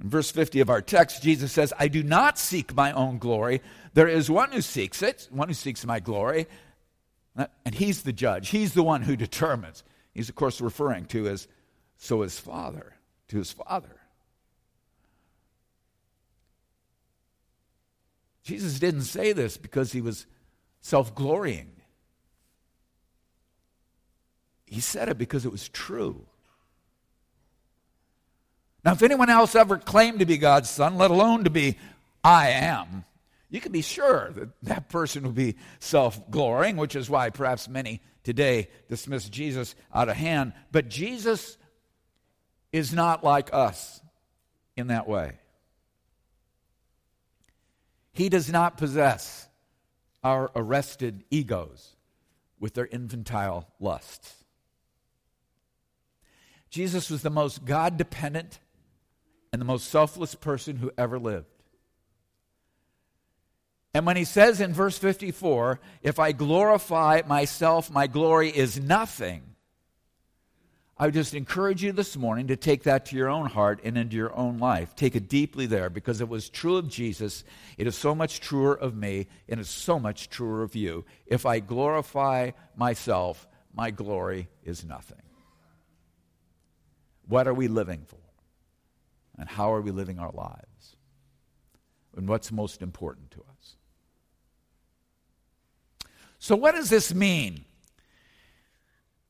in 0.02 0.10
verse 0.10 0.30
50 0.30 0.60
of 0.60 0.70
our 0.70 0.82
text, 0.82 1.24
Jesus 1.24 1.52
says, 1.52 1.74
I 1.80 1.88
do 1.88 2.04
not 2.04 2.38
seek 2.38 2.76
my 2.76 2.92
own 2.92 3.18
glory. 3.18 3.62
There 3.94 4.08
is 4.08 4.30
one 4.30 4.52
who 4.52 4.62
seeks 4.62 5.02
it, 5.02 5.28
one 5.32 5.48
who 5.48 5.54
seeks 5.56 5.86
my 5.86 6.00
glory, 6.00 6.48
and 7.36 7.74
he's 7.74 8.04
the 8.04 8.14
judge. 8.14 8.50
He's 8.50 8.74
the 8.74 8.84
one 8.84 9.02
who 9.02 9.16
determines. 9.16 9.84
He's, 10.14 10.30
of 10.30 10.36
course, 10.36 10.62
referring 10.62 11.06
to 11.08 11.24
his, 11.24 11.48
so 11.98 12.22
his 12.22 12.40
father, 12.40 12.94
to 13.30 13.38
his 13.38 13.52
father. 13.52 14.02
Jesus 18.44 18.80
didn't 18.80 19.02
say 19.02 19.34
this 19.34 19.58
because 19.58 19.92
he 19.92 20.02
was 20.02 20.26
self 20.80 21.14
glorying. 21.14 21.72
He 24.66 24.80
said 24.80 25.10
it 25.10 25.18
because 25.18 25.46
it 25.46 25.52
was 25.52 25.70
true. 25.70 26.28
Now, 28.88 28.94
if 28.94 29.04
anyone 29.04 29.30
else 29.30 29.54
ever 29.54 29.78
claimed 29.78 30.20
to 30.20 30.26
be 30.26 30.38
God's 30.38 30.70
son, 30.70 30.96
let 30.96 31.12
alone 31.12 31.44
to 31.44 31.50
be 31.50 31.78
I 32.24 32.52
am, 32.52 33.04
you 33.50 33.60
can 33.60 33.74
be 33.74 33.82
sure 33.82 34.32
that 34.32 34.62
that 34.62 34.88
person 34.88 35.24
would 35.24 35.36
be 35.36 35.58
self 35.82 36.32
glorying, 36.32 36.78
which 36.78 36.96
is 36.96 37.10
why 37.10 37.30
perhaps 37.30 37.68
many 37.68 38.00
today 38.24 38.70
dismiss 38.88 39.28
Jesus 39.28 39.76
out 39.94 40.08
of 40.08 40.16
hand. 40.16 40.54
But 40.72 40.88
Jesus 40.88 41.58
is 42.72 42.94
not 42.94 43.26
like 43.26 43.50
us 43.52 44.00
in 44.78 44.88
that 44.88 45.06
way. 45.06 45.34
He 48.14 48.30
does 48.30 48.50
not 48.50 48.78
possess 48.78 49.50
our 50.24 50.50
arrested 50.56 51.26
egos 51.30 51.98
with 52.58 52.74
their 52.74 52.88
infantile 52.88 53.68
lusts. 53.82 54.46
Jesus 56.70 57.10
was 57.10 57.22
the 57.22 57.30
most 57.30 57.66
God 57.66 57.98
dependent 57.98 58.60
and 59.52 59.62
the 59.62 59.66
most 59.66 59.90
selfless 59.90 60.36
person 60.36 60.78
who 60.78 60.92
ever 60.98 61.20
lived. 61.20 61.48
And 63.94 64.06
when 64.06 64.18
he 64.18 64.26
says 64.26 64.62
in 64.62 64.74
verse 64.74 64.98
54, 64.98 65.80
if 66.04 66.20
I 66.20 66.32
glorify 66.32 67.22
myself, 67.26 67.90
my 67.90 68.08
glory 68.08 68.50
is 68.50 68.80
nothing, 68.80 69.42
I 71.00 71.06
would 71.06 71.14
just 71.14 71.36
encourage 71.36 71.84
you 71.84 71.92
this 71.92 72.18
morning 72.18 72.48
to 72.48 72.56
take 72.56 72.84
that 72.84 73.08
to 73.08 73.16
your 73.16 73.30
own 73.30 73.46
heart 73.46 73.82
and 73.84 73.98
into 73.98 74.16
your 74.16 74.36
own 74.36 74.58
life. 74.58 74.96
Take 74.96 75.16
it 75.16 75.30
deeply 75.30 75.68
there 75.68 75.92
because 75.92 76.22
it 76.22 76.30
was 76.30 76.50
true 76.50 76.78
of 76.78 76.90
Jesus. 76.90 77.44
It 77.78 77.86
is 77.86 77.96
so 77.96 78.16
much 78.16 78.40
truer 78.40 78.74
of 78.74 78.96
me, 78.96 79.28
and 79.48 79.60
it's 79.60 79.70
so 79.70 80.00
much 80.00 80.30
truer 80.30 80.64
of 80.64 80.76
you. 80.76 81.06
If 81.28 81.46
I 81.46 81.60
glorify 81.60 82.52
myself, 82.76 83.48
my 83.76 83.92
glory 83.92 84.48
is 84.64 84.84
nothing. 84.84 85.22
What 87.28 87.48
are 87.48 87.54
we 87.54 87.68
living 87.68 88.04
for? 88.08 88.27
And 89.38 89.48
how 89.48 89.74
are 89.74 89.82
we 89.82 89.92
living 89.92 90.20
our 90.20 90.32
lives 90.32 90.96
and 92.18 92.28
what's 92.28 92.52
most 92.52 92.82
important 92.82 93.32
to 93.32 93.40
us. 93.42 93.76
So, 96.40 96.56
what 96.56 96.76
does 96.76 96.90
this 96.90 97.14
mean? 97.14 97.64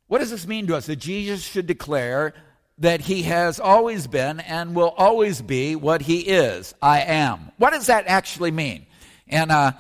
What 0.08 0.20
does 0.20 0.32
this 0.32 0.48
mean 0.48 0.68
to 0.68 0.76
us 0.76 0.86
that 0.88 0.96
Jesus 0.96 1.44
should 1.44 1.68
declare 1.68 2.34
that 2.80 3.02
he 3.02 3.24
has 3.24 3.60
always 3.60 4.08
been 4.08 4.40
and 4.40 4.74
will 4.74 4.94
always 4.98 5.42
be 5.42 5.76
what 5.76 6.02
he 6.02 6.20
is? 6.20 6.74
I 6.82 7.02
am. 7.02 7.52
What 7.58 7.72
does 7.72 7.88
that 7.88 8.08
actually 8.08 8.52
mean? 8.52 8.86
And 9.28 9.52
uh, 9.52 9.74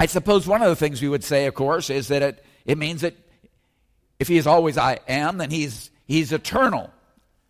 I 0.00 0.06
suppose 0.06 0.46
one 0.46 0.62
of 0.62 0.68
the 0.68 0.76
things 0.76 1.02
we 1.02 1.08
would 1.08 1.24
say, 1.24 1.46
of 1.46 1.54
course, 1.54 1.90
is 1.90 2.08
that 2.08 2.22
it, 2.22 2.44
it 2.64 2.78
means 2.78 3.02
that 3.02 3.14
if 4.18 4.28
he 4.28 4.38
is 4.38 4.46
always 4.46 4.78
I 4.78 5.00
am, 5.06 5.38
then 5.38 5.50
he's, 5.50 5.90
he's 6.06 6.32
eternal. 6.32 6.90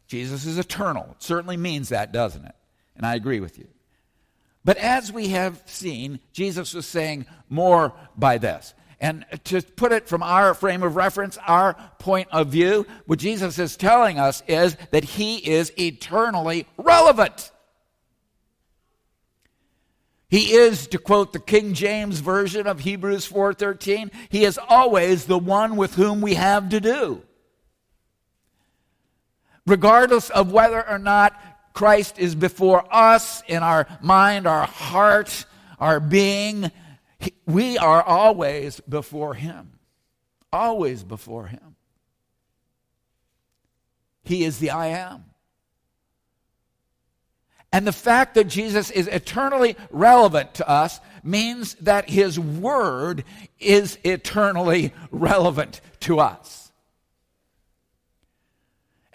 Jesus 0.08 0.46
is 0.46 0.58
eternal. 0.58 1.06
It 1.12 1.22
certainly 1.22 1.56
means 1.56 1.90
that, 1.90 2.12
doesn't 2.12 2.44
it? 2.44 2.54
And 2.96 3.06
I 3.06 3.14
agree 3.14 3.40
with 3.40 3.58
you. 3.58 3.68
But 4.64 4.78
as 4.78 5.12
we 5.12 5.28
have 5.28 5.62
seen, 5.66 6.18
Jesus 6.32 6.74
was 6.74 6.86
saying 6.86 7.26
more 7.48 7.92
by 8.16 8.38
this. 8.38 8.74
And 9.00 9.24
to 9.44 9.62
put 9.62 9.92
it 9.92 10.08
from 10.08 10.22
our 10.22 10.54
frame 10.54 10.82
of 10.82 10.96
reference, 10.96 11.38
our 11.46 11.74
point 11.98 12.28
of 12.32 12.48
view, 12.48 12.86
what 13.06 13.20
Jesus 13.20 13.58
is 13.58 13.76
telling 13.76 14.18
us 14.18 14.42
is 14.48 14.76
that 14.90 15.04
he 15.04 15.36
is 15.36 15.72
eternally 15.78 16.66
relevant. 16.76 17.52
He 20.28 20.52
is, 20.52 20.88
to 20.88 20.98
quote 20.98 21.32
the 21.32 21.38
King 21.38 21.74
James 21.74 22.20
version 22.20 22.66
of 22.66 22.80
Hebrews 22.80 23.26
4:13, 23.26 24.10
he 24.28 24.44
is 24.44 24.58
always 24.68 25.26
the 25.26 25.38
one 25.38 25.76
with 25.76 25.94
whom 25.94 26.20
we 26.20 26.34
have 26.34 26.68
to 26.70 26.80
do 26.80 27.22
regardless 29.68 30.30
of 30.30 30.50
whether 30.50 30.88
or 30.88 30.98
not 30.98 31.40
Christ 31.74 32.18
is 32.18 32.34
before 32.34 32.84
us 32.92 33.42
in 33.46 33.62
our 33.62 33.86
mind, 34.00 34.46
our 34.46 34.66
heart, 34.66 35.46
our 35.78 36.00
being, 36.00 36.70
we 37.46 37.78
are 37.78 38.02
always 38.02 38.80
before 38.80 39.34
Him. 39.34 39.78
Always 40.52 41.04
before 41.04 41.46
Him. 41.46 41.76
He 44.24 44.44
is 44.44 44.58
the 44.58 44.70
I 44.70 44.88
am. 44.88 45.24
And 47.72 47.86
the 47.86 47.92
fact 47.92 48.34
that 48.34 48.48
Jesus 48.48 48.90
is 48.90 49.08
eternally 49.08 49.76
relevant 49.90 50.54
to 50.54 50.68
us 50.68 51.00
means 51.22 51.74
that 51.74 52.08
His 52.08 52.40
Word 52.40 53.24
is 53.60 53.98
eternally 54.04 54.92
relevant 55.10 55.82
to 56.00 56.18
us. 56.18 56.57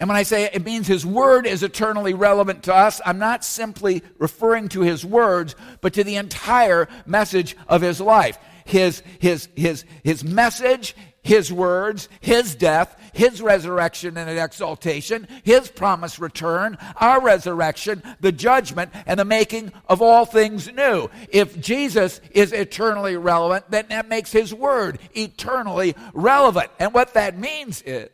And 0.00 0.08
when 0.08 0.16
I 0.16 0.24
say 0.24 0.44
it 0.44 0.64
means 0.64 0.86
his 0.86 1.06
word 1.06 1.46
is 1.46 1.62
eternally 1.62 2.14
relevant 2.14 2.64
to 2.64 2.74
us, 2.74 3.00
I'm 3.06 3.18
not 3.18 3.44
simply 3.44 4.02
referring 4.18 4.68
to 4.70 4.80
his 4.80 5.04
words, 5.04 5.54
but 5.80 5.94
to 5.94 6.04
the 6.04 6.16
entire 6.16 6.88
message 7.06 7.56
of 7.68 7.80
his 7.80 8.00
life. 8.00 8.38
His, 8.64 9.02
his, 9.20 9.48
his, 9.54 9.84
his 10.02 10.24
message, 10.24 10.96
his 11.22 11.52
words, 11.52 12.08
his 12.20 12.54
death, 12.54 12.96
his 13.14 13.40
resurrection 13.40 14.16
and 14.16 14.28
exaltation, 14.28 15.28
his 15.42 15.70
promised 15.70 16.18
return, 16.18 16.76
our 16.96 17.20
resurrection, 17.20 18.02
the 18.20 18.32
judgment, 18.32 18.90
and 19.06 19.20
the 19.20 19.24
making 19.24 19.72
of 19.88 20.02
all 20.02 20.26
things 20.26 20.70
new. 20.72 21.08
If 21.30 21.60
Jesus 21.60 22.20
is 22.32 22.52
eternally 22.52 23.16
relevant, 23.16 23.70
then 23.70 23.86
that 23.88 24.08
makes 24.08 24.32
his 24.32 24.52
word 24.52 24.98
eternally 25.14 25.94
relevant. 26.12 26.70
And 26.78 26.92
what 26.92 27.14
that 27.14 27.38
means 27.38 27.80
is 27.82 28.10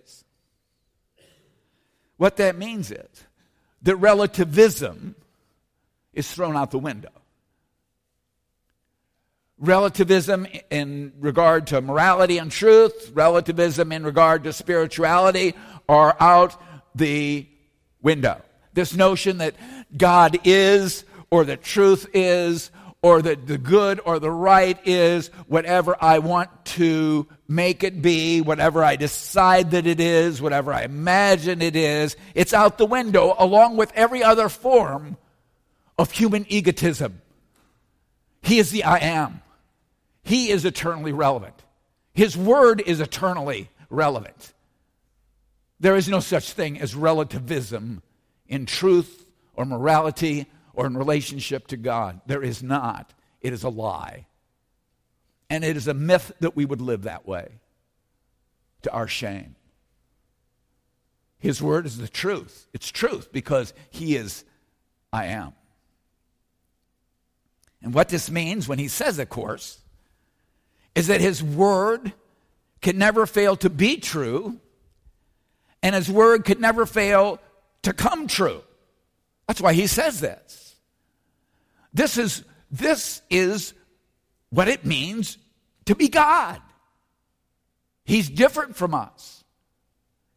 what 2.20 2.36
that 2.36 2.58
means 2.58 2.90
is 2.90 3.24
that 3.80 3.96
relativism 3.96 5.14
is 6.12 6.30
thrown 6.30 6.54
out 6.54 6.70
the 6.70 6.78
window. 6.78 7.08
Relativism 9.58 10.46
in 10.68 11.14
regard 11.18 11.68
to 11.68 11.80
morality 11.80 12.36
and 12.36 12.52
truth, 12.52 13.10
relativism 13.14 13.90
in 13.90 14.04
regard 14.04 14.44
to 14.44 14.52
spirituality 14.52 15.54
are 15.88 16.14
out 16.20 16.60
the 16.94 17.48
window. 18.02 18.42
This 18.74 18.94
notion 18.94 19.38
that 19.38 19.54
God 19.96 20.40
is, 20.44 21.06
or 21.30 21.46
that 21.46 21.62
truth 21.62 22.06
is, 22.12 22.70
or 23.02 23.22
that 23.22 23.46
the 23.46 23.58
good 23.58 24.00
or 24.04 24.18
the 24.18 24.30
right 24.30 24.78
is 24.86 25.28
whatever 25.46 25.96
I 26.00 26.18
want 26.18 26.50
to 26.66 27.26
make 27.48 27.82
it 27.82 28.02
be, 28.02 28.40
whatever 28.42 28.84
I 28.84 28.96
decide 28.96 29.70
that 29.70 29.86
it 29.86 30.00
is, 30.00 30.42
whatever 30.42 30.72
I 30.72 30.82
imagine 30.82 31.62
it 31.62 31.76
is. 31.76 32.16
It's 32.34 32.52
out 32.52 32.76
the 32.76 32.86
window 32.86 33.34
along 33.38 33.76
with 33.76 33.90
every 33.94 34.22
other 34.22 34.48
form 34.48 35.16
of 35.98 36.10
human 36.10 36.44
egotism. 36.48 37.22
He 38.42 38.58
is 38.58 38.70
the 38.70 38.84
I 38.84 38.98
am. 38.98 39.42
He 40.22 40.50
is 40.50 40.64
eternally 40.64 41.12
relevant. 41.12 41.54
His 42.12 42.36
word 42.36 42.82
is 42.84 43.00
eternally 43.00 43.70
relevant. 43.88 44.52
There 45.78 45.96
is 45.96 46.08
no 46.08 46.20
such 46.20 46.52
thing 46.52 46.78
as 46.78 46.94
relativism 46.94 48.02
in 48.46 48.66
truth 48.66 49.24
or 49.54 49.64
morality 49.64 50.46
or 50.80 50.86
in 50.86 50.96
relationship 50.96 51.66
to 51.66 51.76
God. 51.76 52.22
There 52.24 52.42
is 52.42 52.62
not. 52.62 53.12
It 53.42 53.52
is 53.52 53.64
a 53.64 53.68
lie. 53.68 54.24
And 55.50 55.62
it 55.62 55.76
is 55.76 55.86
a 55.86 55.92
myth 55.92 56.32
that 56.40 56.56
we 56.56 56.64
would 56.64 56.80
live 56.80 57.02
that 57.02 57.28
way 57.28 57.60
to 58.80 58.90
our 58.90 59.06
shame. 59.06 59.56
His 61.38 61.60
word 61.60 61.84
is 61.84 61.98
the 61.98 62.08
truth. 62.08 62.66
It's 62.72 62.90
truth 62.90 63.30
because 63.30 63.74
He 63.90 64.16
is 64.16 64.42
I 65.12 65.26
am. 65.26 65.52
And 67.82 67.92
what 67.92 68.08
this 68.08 68.30
means 68.30 68.66
when 68.66 68.78
He 68.78 68.88
says, 68.88 69.18
of 69.18 69.28
course, 69.28 69.80
is 70.94 71.08
that 71.08 71.20
His 71.20 71.42
word 71.42 72.14
can 72.80 72.96
never 72.96 73.26
fail 73.26 73.54
to 73.56 73.68
be 73.68 73.98
true, 73.98 74.58
and 75.82 75.94
His 75.94 76.10
word 76.10 76.46
could 76.46 76.58
never 76.58 76.86
fail 76.86 77.38
to 77.82 77.92
come 77.92 78.26
true. 78.26 78.62
That's 79.46 79.60
why 79.60 79.74
He 79.74 79.86
says 79.86 80.20
this. 80.20 80.69
This 81.92 82.18
is, 82.18 82.44
this 82.70 83.22
is 83.30 83.74
what 84.50 84.68
it 84.68 84.84
means 84.84 85.38
to 85.86 85.94
be 85.94 86.08
God. 86.08 86.60
He's 88.04 88.28
different 88.28 88.76
from 88.76 88.94
us. 88.94 89.44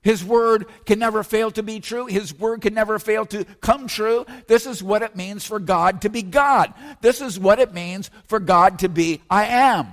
His 0.02 0.24
word 0.24 0.66
can 0.86 1.00
never 1.00 1.24
fail 1.24 1.50
to 1.52 1.64
be 1.64 1.80
true. 1.80 2.08
His 2.08 2.38
word 2.38 2.62
can 2.62 2.74
never 2.74 3.00
fail 3.00 3.26
to 3.28 3.46
come 3.62 3.88
true. 3.88 4.26
This 4.48 4.66
is 4.66 4.84
what 4.84 5.02
it 5.02 5.16
means 5.16 5.46
for 5.46 5.60
God 5.60 6.02
to 6.02 6.10
be 6.10 6.22
God. 6.22 6.74
This 7.02 7.22
is 7.22 7.40
what 7.40 7.60
it 7.60 7.74
means 7.74 8.12
for 8.28 8.40
God 8.40 8.80
to 8.80 8.90
be 8.90 9.22
I 9.30 9.46
am. 9.46 9.88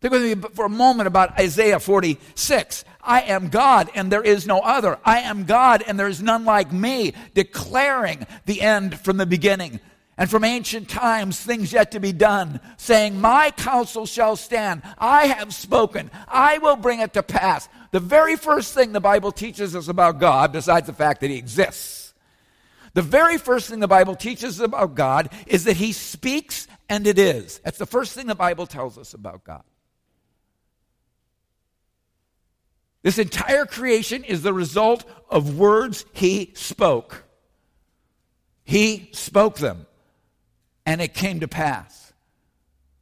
Think 0.00 0.12
with 0.12 0.22
me 0.22 0.48
for 0.54 0.64
a 0.64 0.70
moment 0.70 1.08
about 1.08 1.38
Isaiah 1.38 1.78
46. 1.78 2.84
I 3.02 3.22
am 3.22 3.48
God 3.48 3.90
and 3.94 4.10
there 4.10 4.22
is 4.22 4.46
no 4.46 4.60
other. 4.60 4.98
I 5.04 5.20
am 5.20 5.44
God 5.44 5.82
and 5.86 5.98
there 5.98 6.08
is 6.08 6.22
none 6.22 6.44
like 6.44 6.72
me, 6.72 7.12
declaring 7.34 8.26
the 8.46 8.62
end 8.62 8.98
from 8.98 9.18
the 9.18 9.26
beginning 9.26 9.80
and 10.18 10.28
from 10.28 10.42
ancient 10.42 10.88
times 10.88 11.40
things 11.40 11.72
yet 11.72 11.92
to 11.92 12.00
be 12.00 12.12
done, 12.12 12.60
saying, 12.76 13.20
My 13.20 13.52
counsel 13.52 14.04
shall 14.04 14.34
stand. 14.34 14.82
I 14.98 15.28
have 15.28 15.54
spoken. 15.54 16.10
I 16.26 16.58
will 16.58 16.74
bring 16.74 16.98
it 16.98 17.14
to 17.14 17.22
pass. 17.22 17.68
The 17.92 18.00
very 18.00 18.34
first 18.34 18.74
thing 18.74 18.92
the 18.92 19.00
Bible 19.00 19.30
teaches 19.30 19.76
us 19.76 19.86
about 19.86 20.18
God, 20.18 20.52
besides 20.52 20.88
the 20.88 20.92
fact 20.92 21.20
that 21.20 21.30
He 21.30 21.36
exists, 21.36 22.12
the 22.94 23.02
very 23.02 23.38
first 23.38 23.70
thing 23.70 23.78
the 23.78 23.86
Bible 23.86 24.16
teaches 24.16 24.60
us 24.60 24.64
about 24.64 24.96
God 24.96 25.30
is 25.46 25.64
that 25.64 25.76
He 25.76 25.92
speaks 25.92 26.66
and 26.88 27.06
it 27.06 27.18
is. 27.18 27.60
That's 27.60 27.78
the 27.78 27.86
first 27.86 28.14
thing 28.14 28.26
the 28.26 28.34
Bible 28.34 28.66
tells 28.66 28.98
us 28.98 29.14
about 29.14 29.44
God. 29.44 29.62
This 33.02 33.18
entire 33.18 33.66
creation 33.66 34.24
is 34.24 34.42
the 34.42 34.52
result 34.52 35.04
of 35.30 35.56
words 35.56 36.04
He 36.12 36.50
spoke. 36.56 37.24
He 38.64 39.10
spoke 39.12 39.58
them 39.58 39.86
and 40.88 41.02
it 41.02 41.12
came 41.12 41.40
to 41.40 41.48
pass. 41.48 42.14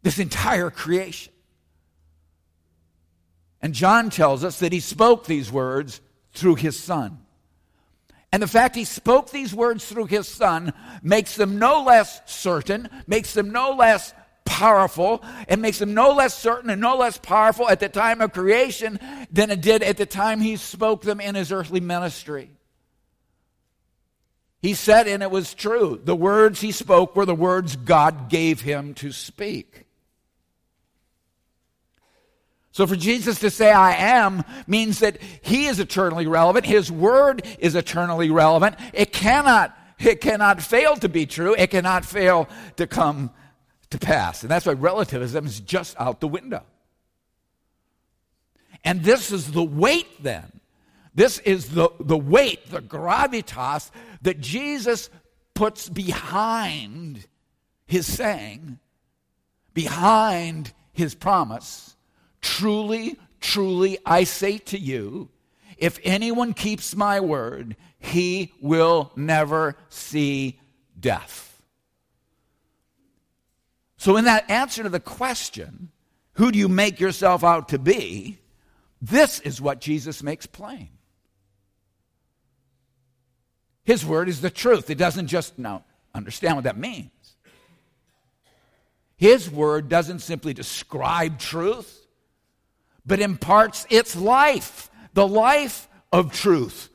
This 0.03 0.19
entire 0.19 0.71
creation. 0.71 1.33
And 3.63 3.75
John 3.75 4.11
tells 4.11 4.43
us 4.43 4.59
that 4.59 4.73
he 4.73 4.81
spoke 4.81 5.25
these 5.25 5.53
words 5.53 6.01
through 6.33 6.57
his 6.57 6.77
son. 6.77 7.21
And 8.33 8.43
the 8.43 8.49
fact 8.49 8.75
he 8.75 8.83
spoke 8.83 9.31
these 9.31 9.55
words 9.55 9.85
through 9.87 10.07
his 10.07 10.27
son 10.27 10.73
makes 11.01 11.37
them 11.37 11.61
no 11.61 11.85
less 11.85 12.21
certain, 12.27 12.89
makes 13.07 13.35
them 13.35 13.53
no 13.53 13.77
less 13.77 14.13
powerful, 14.45 15.25
and 15.47 15.63
makes 15.63 15.79
them 15.79 15.95
no 15.95 16.11
less 16.11 16.37
certain 16.37 16.71
and 16.71 16.81
no 16.81 16.97
less 16.97 17.19
powerful 17.19 17.69
at 17.69 17.79
the 17.79 17.89
time 17.89 18.21
of 18.21 18.33
creation 18.33 18.99
than 19.31 19.53
it 19.53 19.61
did 19.61 19.85
at 19.85 19.97
the 19.97 20.07
time 20.07 20.41
he 20.41 20.57
spoke 20.57 21.03
them 21.03 21.21
in 21.21 21.37
his 21.37 21.53
earthly 21.53 21.81
ministry. 21.81 22.51
He 24.63 24.75
said, 24.75 25.07
and 25.07 25.23
it 25.23 25.31
was 25.31 25.55
true, 25.55 26.01
the 26.03 26.17
words 26.17 26.61
he 26.61 26.73
spoke 26.73 27.15
were 27.15 27.27
the 27.27 27.35
words 27.35 27.77
God 27.77 28.29
gave 28.29 28.61
him 28.61 28.95
to 28.95 29.13
speak. 29.13 29.87
So 32.73 32.87
for 32.87 32.97
Jesus 32.97 33.39
to 33.41 33.49
say, 33.49 33.73
I 33.73 33.95
am, 33.95 34.45
means 34.67 34.99
that 34.99 35.19
he 35.41 35.65
is 35.65 35.81
eternally 35.81 36.27
relevant. 36.27 36.67
His 36.67 36.93
word 36.93 37.43
is 37.59 37.75
eternally 37.75 38.31
relevant. 38.31 38.77
It 38.93 39.15
cannot, 39.15 39.75
it 39.99 40.21
cannot 40.21 40.61
fail 40.61 40.97
to 40.97 41.09
be 41.09 41.25
true. 41.25 41.55
It 41.57 41.71
cannot 41.71 42.05
fail 42.05 42.49
to 42.77 42.87
come 42.87 43.31
to 43.89 43.99
pass. 43.99 44.43
And 44.43 44.51
that's 44.51 44.67
why 44.67 44.75
relativism 44.75 45.47
is 45.47 45.61
just 45.61 45.99
out 45.99 46.21
the 46.21 46.29
window. 46.29 46.65
And 48.85 49.03
this 49.03 49.33
is 49.33 49.53
the 49.53 49.65
weight 49.65 50.23
then 50.23 50.61
this 51.17 51.39
is 51.41 51.71
the, 51.71 51.89
the 51.99 52.17
weight, 52.17 52.71
the 52.71 52.83
gravitas 52.83 53.91
that 54.21 54.39
Jesus 54.39 55.09
puts 55.55 55.89
behind 55.89 57.27
his 57.87 58.07
saying, 58.07 58.79
behind 59.73 60.75
his 60.93 61.15
promise. 61.15 61.97
Truly, 62.43 63.19
truly, 63.41 63.99
I 64.05 64.25
say 64.25 64.59
to 64.59 64.79
you, 64.79 65.31
if 65.79 65.99
anyone 66.05 66.53
keeps 66.53 66.95
my 66.95 67.19
word, 67.21 67.77
he 67.99 68.53
will 68.61 69.11
never 69.17 69.77
see 69.89 70.61
death. 71.01 71.63
So, 73.97 74.19
in 74.19 74.27
that 74.27 74.51
answer 74.51 74.83
to 74.83 74.91
the 74.91 75.01
question, 75.01 75.91
who 76.35 76.53
do 76.53 76.59
you 76.59 76.69
make 76.69 77.01
yourself 77.01 77.43
out 77.43 77.71
to 77.71 77.79
be? 77.79 78.39
This 79.01 79.41
is 79.41 79.63
what 79.63 79.81
Jesus 79.81 80.23
makes 80.23 80.45
plain. 80.45 80.91
His 83.87 84.05
word 84.05 84.29
is 84.29 84.41
the 84.41 84.51
truth. 84.51 84.91
It 84.91 84.99
doesn't 84.99 85.29
just, 85.29 85.59
now, 85.59 85.85
understand 86.13 86.57
what 86.57 86.65
that 86.65 86.77
means. 86.77 87.11
His 89.17 89.49
word 89.49 89.89
doesn't 89.89 90.19
simply 90.19 90.53
describe 90.53 91.39
truth, 91.39 92.05
but 93.07 93.21
imparts 93.21 93.87
its 93.89 94.17
life, 94.17 94.91
the 95.15 95.27
life 95.27 95.89
of 96.13 96.33
truth, 96.33 96.91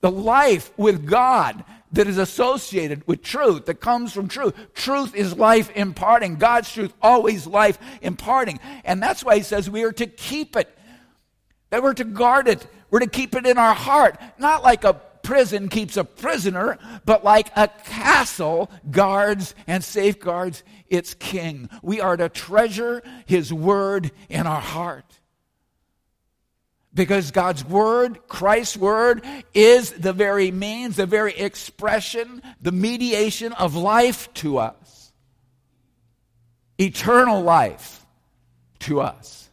the 0.00 0.10
life 0.10 0.70
with 0.78 1.04
God 1.04 1.64
that 1.92 2.06
is 2.06 2.16
associated 2.16 3.04
with 3.08 3.22
truth, 3.24 3.66
that 3.66 3.80
comes 3.80 4.12
from 4.12 4.28
truth. 4.28 4.54
Truth 4.74 5.16
is 5.16 5.36
life 5.36 5.68
imparting. 5.74 6.36
God's 6.36 6.72
truth, 6.72 6.94
always 7.02 7.44
life 7.44 7.76
imparting. 8.00 8.60
And 8.84 9.02
that's 9.02 9.24
why 9.24 9.36
he 9.36 9.42
says 9.42 9.68
we 9.68 9.82
are 9.82 9.92
to 9.92 10.06
keep 10.06 10.54
it, 10.54 10.72
that 11.70 11.82
we're 11.82 11.94
to 11.94 12.04
guard 12.04 12.46
it, 12.46 12.64
we're 12.88 13.00
to 13.00 13.08
keep 13.08 13.34
it 13.34 13.46
in 13.46 13.58
our 13.58 13.74
heart, 13.74 14.16
not 14.38 14.62
like 14.62 14.84
a 14.84 15.00
prison 15.30 15.68
keeps 15.68 15.96
a 15.96 16.02
prisoner, 16.02 16.76
but 17.04 17.22
like 17.22 17.52
a 17.54 17.68
castle 17.68 18.68
guards 18.90 19.54
and 19.68 19.84
safeguards 19.84 20.64
its 20.88 21.14
king. 21.14 21.70
We 21.82 22.00
are 22.00 22.16
to 22.16 22.28
treasure 22.28 23.00
his 23.26 23.52
word 23.52 24.10
in 24.28 24.48
our 24.48 24.60
heart. 24.60 25.04
Because 26.92 27.30
God's 27.30 27.64
word, 27.64 28.26
Christ's 28.26 28.76
word, 28.76 29.24
is 29.54 29.92
the 29.92 30.12
very 30.12 30.50
means, 30.50 30.96
the 30.96 31.06
very 31.06 31.38
expression, 31.38 32.42
the 32.60 32.72
mediation 32.72 33.52
of 33.52 33.76
life 33.76 34.34
to 34.34 34.58
us. 34.58 35.12
Eternal 36.76 37.40
life 37.40 38.04
to 38.80 39.00
us. 39.00 39.48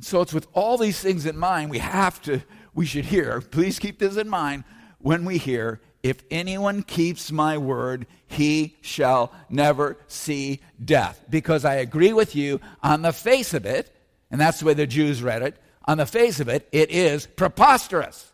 So 0.00 0.22
it's 0.22 0.32
with 0.32 0.46
all 0.52 0.78
these 0.78 1.00
things 1.00 1.26
in 1.26 1.36
mind, 1.36 1.70
we 1.70 1.78
have 1.78 2.20
to, 2.22 2.42
we 2.74 2.86
should 2.86 3.04
hear, 3.04 3.40
please 3.40 3.78
keep 3.78 3.98
this 3.98 4.16
in 4.16 4.28
mind 4.28 4.64
when 4.98 5.24
we 5.24 5.38
hear, 5.38 5.80
if 6.02 6.22
anyone 6.30 6.82
keeps 6.82 7.30
my 7.30 7.58
word, 7.58 8.06
he 8.26 8.76
shall 8.80 9.32
never 9.50 9.98
see 10.08 10.60
death. 10.82 11.22
Because 11.28 11.64
I 11.64 11.74
agree 11.74 12.12
with 12.12 12.34
you, 12.34 12.60
on 12.82 13.02
the 13.02 13.12
face 13.12 13.52
of 13.52 13.66
it, 13.66 13.94
and 14.30 14.40
that's 14.40 14.60
the 14.60 14.66
way 14.66 14.74
the 14.74 14.86
Jews 14.86 15.22
read 15.22 15.42
it, 15.42 15.60
on 15.84 15.98
the 15.98 16.06
face 16.06 16.40
of 16.40 16.48
it, 16.48 16.68
it 16.72 16.90
is 16.90 17.26
preposterous. 17.26 18.32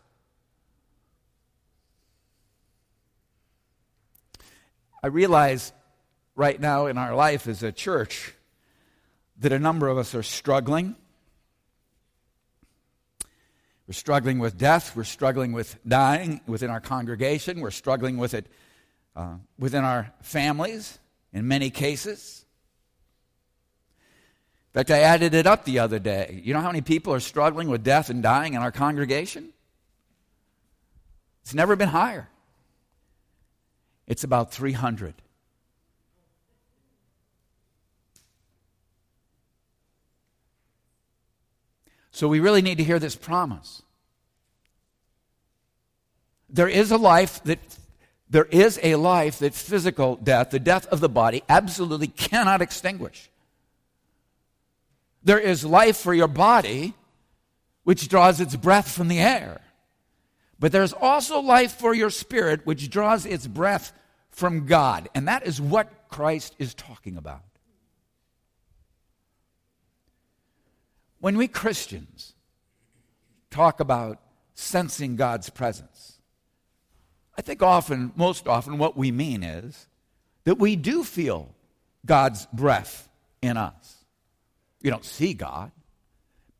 I 5.03 5.07
realize 5.07 5.73
right 6.35 6.59
now 6.59 6.85
in 6.85 6.97
our 6.97 7.15
life 7.15 7.47
as 7.47 7.63
a 7.63 7.71
church 7.71 8.33
that 9.39 9.51
a 9.51 9.59
number 9.59 9.87
of 9.87 9.97
us 9.97 10.15
are 10.15 10.23
struggling 10.23 10.95
we're 13.87 13.93
struggling 13.93 14.39
with 14.39 14.57
death. 14.57 14.95
We're 14.95 15.05
struggling 15.05 15.53
with 15.53 15.77
dying 15.87 16.41
within 16.45 16.69
our 16.69 16.81
congregation. 16.81 17.61
We're 17.61 17.71
struggling 17.71 18.17
with 18.17 18.33
it 18.33 18.47
uh, 19.15 19.35
within 19.57 19.85
our 19.85 20.11
families 20.21 20.99
in 21.31 21.47
many 21.47 21.69
cases. 21.69 22.45
In 24.73 24.79
fact, 24.79 24.91
I 24.91 24.99
added 24.99 25.33
it 25.33 25.47
up 25.47 25.63
the 25.63 25.79
other 25.79 25.99
day. 25.99 26.41
You 26.43 26.53
know 26.53 26.59
how 26.59 26.67
many 26.67 26.81
people 26.81 27.13
are 27.13 27.21
struggling 27.21 27.69
with 27.69 27.83
death 27.83 28.09
and 28.09 28.21
dying 28.21 28.55
in 28.55 28.61
our 28.61 28.73
congregation? 28.73 29.53
It's 31.43 31.53
never 31.53 31.77
been 31.77 31.89
higher. 31.89 32.27
It's 34.05 34.25
about 34.25 34.51
300. 34.51 35.15
So 42.11 42.27
we 42.27 42.39
really 42.39 42.61
need 42.61 42.77
to 42.77 42.83
hear 42.83 42.99
this 42.99 43.15
promise. 43.15 43.81
There 46.49 46.69
is 46.69 46.91
a 46.91 46.97
life 46.97 47.43
that 47.43 47.59
there 48.29 48.45
is 48.45 48.79
a 48.83 48.95
life 48.95 49.39
that 49.39 49.53
physical 49.53 50.17
death, 50.17 50.49
the 50.49 50.59
death 50.59 50.85
of 50.87 50.99
the 50.99 51.09
body, 51.09 51.43
absolutely 51.47 52.07
cannot 52.07 52.61
extinguish. 52.61 53.29
There 55.23 55.39
is 55.39 55.63
life 55.63 55.97
for 55.97 56.13
your 56.13 56.27
body, 56.27 56.93
which 57.83 58.09
draws 58.09 58.41
its 58.41 58.55
breath 58.55 58.91
from 58.91 59.07
the 59.07 59.19
air. 59.19 59.61
But 60.59 60.71
there's 60.71 60.93
also 60.93 61.39
life 61.39 61.73
for 61.73 61.93
your 61.93 62.09
spirit, 62.09 62.65
which 62.65 62.89
draws 62.89 63.25
its 63.25 63.47
breath 63.47 63.93
from 64.29 64.65
God. 64.65 65.09
And 65.13 65.27
that 65.27 65.45
is 65.45 65.61
what 65.61 66.09
Christ 66.09 66.55
is 66.59 66.73
talking 66.73 67.17
about. 67.17 67.43
When 71.19 71.37
we 71.37 71.47
Christians 71.47 72.33
talk 73.49 73.79
about 73.79 74.19
sensing 74.53 75.15
God's 75.15 75.49
presence, 75.49 76.19
I 77.37 77.41
think 77.41 77.61
often, 77.61 78.11
most 78.15 78.47
often, 78.47 78.77
what 78.77 78.97
we 78.97 79.11
mean 79.11 79.43
is 79.43 79.87
that 80.43 80.57
we 80.57 80.75
do 80.75 81.03
feel 81.03 81.53
God's 82.05 82.47
breath 82.53 83.09
in 83.41 83.57
us. 83.57 84.05
You 84.81 84.91
don't 84.91 85.05
see 85.05 85.33
God, 85.33 85.71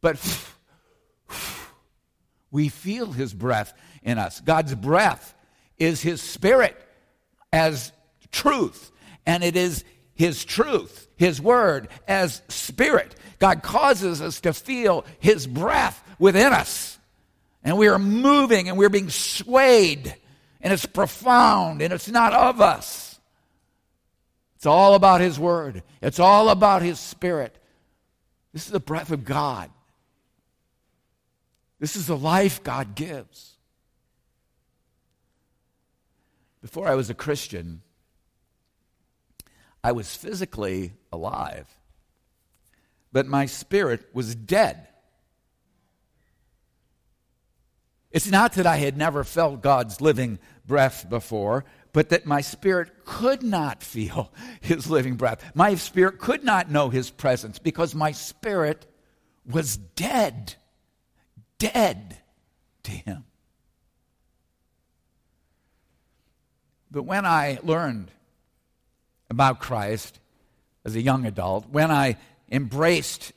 but 0.02 0.18
we 2.52 2.70
feel 2.70 3.12
His 3.12 3.34
breath 3.34 3.74
in 4.04 4.18
us. 4.18 4.40
God's 4.42 4.76
breath 4.76 5.36
is 5.78 6.02
His 6.02 6.22
Spirit 6.22 6.76
as 7.52 7.92
truth, 8.32 8.92
and 9.26 9.44
it 9.44 9.56
is 9.56 9.84
His 10.18 10.44
truth, 10.44 11.08
His 11.16 11.40
Word 11.40 11.88
as 12.08 12.42
Spirit. 12.50 13.16
God 13.40 13.62
causes 13.62 14.22
us 14.22 14.42
to 14.42 14.52
feel 14.52 15.06
His 15.20 15.48
breath 15.48 16.04
within 16.20 16.52
us, 16.54 16.98
and 17.64 17.78
we 17.78 17.88
are 17.88 18.00
moving 18.00 18.68
and 18.68 18.78
we're 18.78 18.90
being 18.90 19.10
swayed 19.10 20.14
and 20.60 20.74
it's 20.74 20.86
profound 20.86 21.82
and 21.82 21.94
it's 21.94 22.10
not 22.10 22.34
of 22.34 22.60
us. 22.60 23.20
It's 24.56 24.66
all 24.66 24.96
about 24.96 25.22
His 25.22 25.40
Word, 25.40 25.84
it's 26.02 26.20
all 26.20 26.50
about 26.50 26.82
His 26.82 27.00
Spirit. 27.00 27.56
This 28.54 28.66
is 28.66 28.72
the 28.72 28.80
breath 28.80 29.12
of 29.12 29.24
God. 29.24 29.70
This 31.80 31.96
is 31.96 32.08
the 32.08 32.18
life 32.18 32.64
God 32.64 32.96
gives. 32.96 33.54
Before 36.62 36.88
I 36.88 36.96
was 36.96 37.12
a 37.12 37.14
Christian, 37.14 37.84
I 39.88 39.94
was 39.94 40.14
physically 40.14 40.92
alive, 41.14 41.74
but 43.14 43.26
my 43.26 43.46
spirit 43.46 44.06
was 44.12 44.36
dead. 44.36 44.86
It's 48.12 48.30
not 48.30 48.56
that 48.56 48.68
I 48.68 48.76
had 48.76 48.98
never 48.98 49.24
felt 49.24 49.62
God's 49.62 50.02
living 50.02 50.40
breath 50.66 51.10
before, 51.10 51.64
but 51.94 52.10
that 52.10 52.26
my 52.26 52.42
spirit 52.42 53.06
could 53.06 53.44
not 53.44 53.82
feel 53.82 54.34
his 54.60 54.90
living 54.90 55.16
breath. 55.16 55.42
My 55.56 55.76
spirit 55.76 56.20
could 56.20 56.44
not 56.44 56.70
know 56.70 56.90
his 56.90 57.10
presence 57.10 57.58
because 57.58 57.96
my 57.96 58.12
spirit 58.12 58.86
was 59.50 59.78
dead, 59.78 60.56
dead 61.60 62.18
to 62.84 62.92
him. 62.92 63.24
But 66.92 67.04
when 67.04 67.26
I 67.26 67.60
learned 67.64 68.12
about 69.30 69.60
Christ 69.60 70.20
as 70.86 70.96
a 70.96 71.02
young 71.02 71.26
adult, 71.26 71.70
when 71.70 71.92
I 71.92 72.18
embraced 72.50 73.34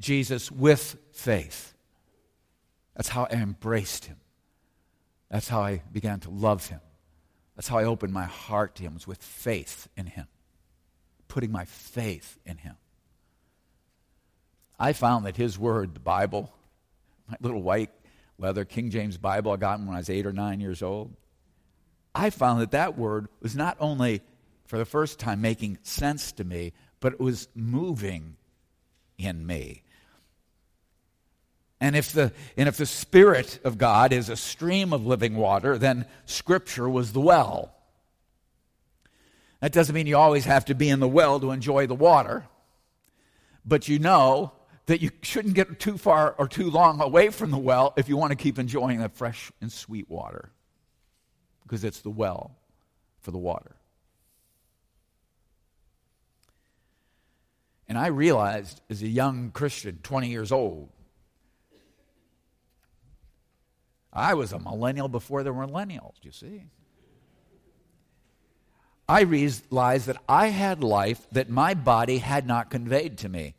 Jesus 0.00 0.50
with 0.50 0.96
faith, 1.12 1.74
that's 2.94 3.08
how 3.08 3.26
I 3.30 3.34
embraced 3.34 4.04
him. 4.04 4.16
That's 5.30 5.48
how 5.48 5.62
I 5.62 5.82
began 5.90 6.20
to 6.20 6.30
love 6.30 6.66
him. 6.66 6.80
That's 7.56 7.68
how 7.68 7.78
I 7.78 7.84
opened 7.84 8.12
my 8.12 8.24
heart 8.24 8.76
to 8.76 8.82
him, 8.82 8.94
was 8.94 9.06
with 9.06 9.22
faith 9.22 9.88
in 9.96 10.06
him, 10.06 10.26
putting 11.28 11.50
my 11.50 11.64
faith 11.64 12.38
in 12.44 12.58
him. 12.58 12.76
I 14.78 14.92
found 14.92 15.26
that 15.26 15.36
his 15.36 15.58
word, 15.58 15.94
the 15.94 16.00
Bible, 16.00 16.52
my 17.28 17.36
little 17.40 17.62
white 17.62 17.90
leather 18.38 18.64
King 18.64 18.90
James 18.90 19.16
Bible 19.16 19.52
I 19.52 19.56
got 19.56 19.78
when 19.80 19.94
I 19.94 19.98
was 19.98 20.10
eight 20.10 20.26
or 20.26 20.32
nine 20.32 20.60
years 20.60 20.82
old, 20.82 21.14
I 22.14 22.30
found 22.30 22.60
that 22.60 22.72
that 22.72 22.98
word 22.98 23.28
was 23.40 23.56
not 23.56 23.76
only 23.80 24.20
for 24.72 24.78
the 24.78 24.86
first 24.86 25.18
time 25.18 25.42
making 25.42 25.76
sense 25.82 26.32
to 26.32 26.44
me, 26.44 26.72
but 26.98 27.12
it 27.12 27.20
was 27.20 27.46
moving 27.54 28.36
in 29.18 29.46
me. 29.46 29.82
And 31.78 31.94
if, 31.94 32.10
the, 32.12 32.32
and 32.56 32.70
if 32.70 32.78
the 32.78 32.86
Spirit 32.86 33.60
of 33.64 33.76
God 33.76 34.14
is 34.14 34.30
a 34.30 34.34
stream 34.34 34.94
of 34.94 35.04
living 35.04 35.36
water, 35.36 35.76
then 35.76 36.06
Scripture 36.24 36.88
was 36.88 37.12
the 37.12 37.20
well. 37.20 37.74
That 39.60 39.72
doesn't 39.72 39.94
mean 39.94 40.06
you 40.06 40.16
always 40.16 40.46
have 40.46 40.64
to 40.64 40.74
be 40.74 40.88
in 40.88 41.00
the 41.00 41.06
well 41.06 41.38
to 41.40 41.50
enjoy 41.50 41.86
the 41.86 41.94
water, 41.94 42.46
but 43.66 43.88
you 43.88 43.98
know 43.98 44.52
that 44.86 45.02
you 45.02 45.10
shouldn't 45.20 45.52
get 45.52 45.80
too 45.80 45.98
far 45.98 46.34
or 46.38 46.48
too 46.48 46.70
long 46.70 46.98
away 47.02 47.28
from 47.28 47.50
the 47.50 47.58
well 47.58 47.92
if 47.98 48.08
you 48.08 48.16
want 48.16 48.30
to 48.30 48.36
keep 48.36 48.58
enjoying 48.58 49.00
that 49.00 49.18
fresh 49.18 49.52
and 49.60 49.70
sweet 49.70 50.08
water, 50.08 50.50
because 51.62 51.84
it's 51.84 52.00
the 52.00 52.08
well 52.08 52.56
for 53.20 53.32
the 53.32 53.36
water. 53.36 53.76
And 57.92 57.98
I 57.98 58.06
realized 58.06 58.80
as 58.88 59.02
a 59.02 59.06
young 59.06 59.50
Christian, 59.50 59.98
20 60.02 60.30
years 60.30 60.50
old, 60.50 60.88
I 64.10 64.32
was 64.32 64.54
a 64.54 64.58
millennial 64.58 65.08
before 65.08 65.42
there 65.42 65.52
were 65.52 65.66
millennials, 65.66 66.14
you 66.22 66.32
see. 66.32 66.62
I 69.06 69.20
realized 69.20 70.06
that 70.06 70.16
I 70.26 70.46
had 70.46 70.82
life 70.82 71.26
that 71.32 71.50
my 71.50 71.74
body 71.74 72.16
had 72.16 72.46
not 72.46 72.70
conveyed 72.70 73.18
to 73.18 73.28
me. 73.28 73.56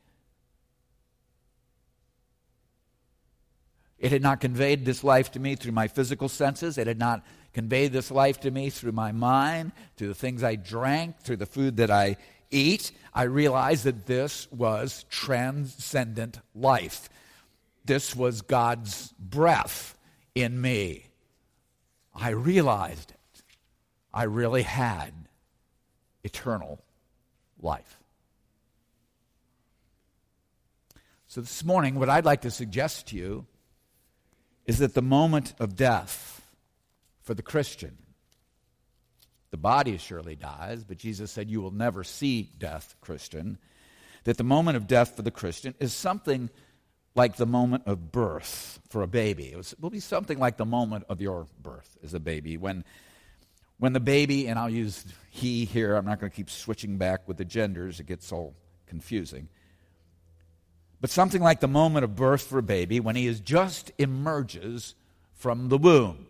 It 4.00 4.12
had 4.12 4.24
not 4.24 4.42
conveyed 4.42 4.84
this 4.84 5.04
life 5.04 5.32
to 5.34 5.40
me 5.40 5.54
through 5.54 5.74
my 5.74 5.88
physical 5.88 6.28
senses. 6.28 6.80
It 6.80 6.88
had 6.88 6.98
not 6.98 7.24
conveyed 7.54 7.94
this 7.94 8.10
life 8.10 8.40
to 8.40 8.50
me 8.50 8.72
through 8.72 8.94
my 8.94 9.12
mind, 9.12 9.74
through 9.96 10.08
the 10.08 10.16
things 10.16 10.44
I 10.44 10.56
drank, 10.56 11.20
through 11.20 11.38
the 11.38 11.46
food 11.46 11.78
that 11.78 11.92
I 11.92 12.18
eat. 12.54 12.92
I 13.14 13.24
realized 13.24 13.84
that 13.84 14.06
this 14.06 14.48
was 14.52 15.06
transcendent 15.10 16.40
life. 16.56 17.10
This 17.86 18.16
was 18.16 18.42
God's 18.42 19.14
breath 19.20 19.98
in 20.36 20.60
me. 20.62 21.08
I 22.16 22.30
realized 22.30 23.12
it. 23.12 23.44
I 24.14 24.24
really 24.24 24.62
had 24.62 25.14
eternal 26.24 26.84
life. 27.60 28.00
So, 31.28 31.42
this 31.42 31.64
morning, 31.64 31.96
what 31.96 32.10
I'd 32.10 32.26
like 32.26 32.42
to 32.42 32.52
suggest 32.52 33.08
to 33.08 33.16
you 33.16 33.48
is 34.66 34.78
that 34.78 34.94
the 34.94 35.02
moment 35.02 35.56
of 35.60 35.76
death 35.76 36.46
for 37.24 37.34
the 37.34 37.42
Christian, 37.42 37.98
the 39.54 39.58
body 39.58 40.00
surely 40.00 40.36
dies, 40.36 40.84
but 40.84 40.98
Jesus 40.98 41.30
said, 41.30 41.48
You 41.48 41.62
will 41.62 41.70
never 41.70 42.04
see 42.04 42.50
death, 42.58 42.96
Christian. 43.02 43.60
That 44.24 44.38
the 44.38 44.44
moment 44.44 44.78
of 44.78 44.88
death 44.88 45.16
for 45.16 45.22
the 45.22 45.30
Christian 45.30 45.76
is 45.80 45.94
something 45.94 46.50
like 47.14 47.36
the 47.36 47.46
moment 47.46 47.84
of 47.86 48.12
birth 48.12 48.80
for 48.90 49.04
a 49.04 49.08
baby. 49.08 49.50
It, 49.50 49.76
will 49.80 49.92
be 49.92 50.00
something 50.00 50.40
like 50.40 50.58
the 50.58 50.66
moment 50.66 51.06
of 51.08 51.22
your 51.22 51.46
birth 51.62 52.00
as 52.04 52.16
a 52.16 52.20
baby. 52.20 52.58
When, 52.58 52.84
when 53.78 53.94
the 53.94 54.00
baby, 54.00 54.48
and 54.48 54.58
I'll 54.58 54.72
use 54.72 55.06
he 55.30 55.66
here, 55.66 55.94
I'm 55.98 56.06
not 56.06 56.20
going 56.20 56.32
to 56.32 56.36
keep 56.36 56.50
switching 56.50 56.98
back 56.98 57.28
with 57.28 57.38
the 57.38 57.46
genders, 57.46 58.00
it 58.00 58.08
gets 58.08 58.32
all 58.32 58.56
confusing. 58.88 59.50
But 61.00 61.12
something 61.12 61.44
like 61.44 61.60
the 61.60 61.68
moment 61.68 62.06
of 62.06 62.16
birth 62.16 62.42
for 62.42 62.58
a 62.58 62.64
baby 62.64 63.00
when 63.00 63.16
he 63.16 63.28
is 63.28 63.40
just 63.40 63.92
emerges 64.00 64.96
from 65.36 65.70
the 65.70 65.78
womb. 65.78 66.26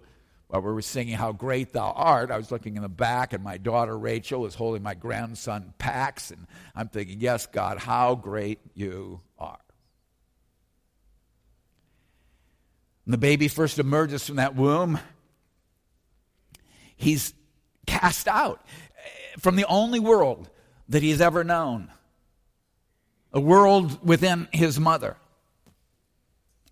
While 0.53 0.61
we 0.61 0.71
were 0.71 0.83
singing 0.83 1.15
How 1.15 1.31
Great 1.31 1.73
Thou 1.73 1.93
Art, 1.93 2.29
I 2.29 2.37
was 2.37 2.51
looking 2.51 2.75
in 2.75 2.83
the 2.83 2.87
back, 2.87 3.33
and 3.33 3.43
my 3.43 3.57
daughter 3.57 3.97
Rachel 3.97 4.41
was 4.41 4.53
holding 4.53 4.83
my 4.83 4.93
grandson 4.93 5.73
Pax, 5.79 6.29
and 6.29 6.45
I'm 6.75 6.89
thinking, 6.89 7.19
Yes, 7.19 7.47
God, 7.47 7.79
how 7.79 8.13
great 8.13 8.59
you 8.75 9.21
are. 9.39 9.57
When 13.03 13.13
the 13.13 13.17
baby 13.17 13.47
first 13.47 13.79
emerges 13.79 14.27
from 14.27 14.35
that 14.35 14.55
womb, 14.55 14.99
he's 16.95 17.33
cast 17.87 18.27
out 18.27 18.63
eh, 18.95 19.39
from 19.39 19.55
the 19.55 19.65
only 19.65 19.99
world 19.99 20.51
that 20.87 21.01
he's 21.01 21.19
ever 21.19 21.43
known 21.43 21.89
a 23.31 23.41
world 23.41 24.07
within 24.07 24.47
his 24.51 24.79
mother. 24.79 25.17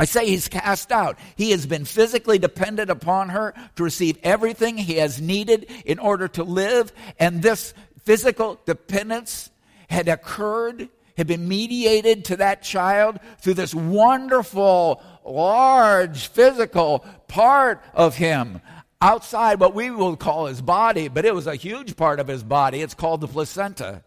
I 0.01 0.05
say 0.05 0.25
he's 0.25 0.47
cast 0.47 0.91
out. 0.91 1.19
He 1.35 1.51
has 1.51 1.67
been 1.67 1.85
physically 1.85 2.39
dependent 2.39 2.89
upon 2.89 3.29
her 3.29 3.53
to 3.75 3.83
receive 3.83 4.17
everything 4.23 4.75
he 4.75 4.95
has 4.95 5.21
needed 5.21 5.69
in 5.85 5.99
order 5.99 6.27
to 6.29 6.43
live, 6.43 6.91
and 7.19 7.43
this 7.43 7.75
physical 8.03 8.59
dependence 8.65 9.51
had 9.91 10.07
occurred, 10.07 10.89
had 11.17 11.27
been 11.27 11.47
mediated 11.47 12.25
to 12.25 12.37
that 12.37 12.63
child 12.63 13.19
through 13.41 13.53
this 13.53 13.75
wonderful 13.75 15.03
large 15.23 16.29
physical 16.29 17.05
part 17.27 17.79
of 17.93 18.15
him. 18.15 18.59
outside 19.01 19.59
what 19.59 19.73
we 19.73 19.89
will 19.89 20.15
call 20.15 20.45
his 20.45 20.61
body, 20.61 21.07
but 21.07 21.25
it 21.25 21.33
was 21.33 21.47
a 21.47 21.55
huge 21.55 21.97
part 21.97 22.19
of 22.19 22.27
his 22.27 22.43
body. 22.43 22.81
It's 22.81 22.93
called 22.93 23.21
the 23.21 23.27
placenta. 23.27 24.03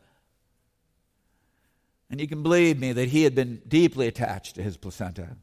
And 2.11 2.21
you 2.21 2.29
can 2.29 2.43
believe 2.43 2.79
me 2.79 2.93
that 2.93 3.09
he 3.09 3.25
had 3.25 3.35
been 3.35 3.61
deeply 3.67 4.07
attached 4.07 4.55
to 4.55 4.63
his 4.63 4.77
placenta. 4.77 5.37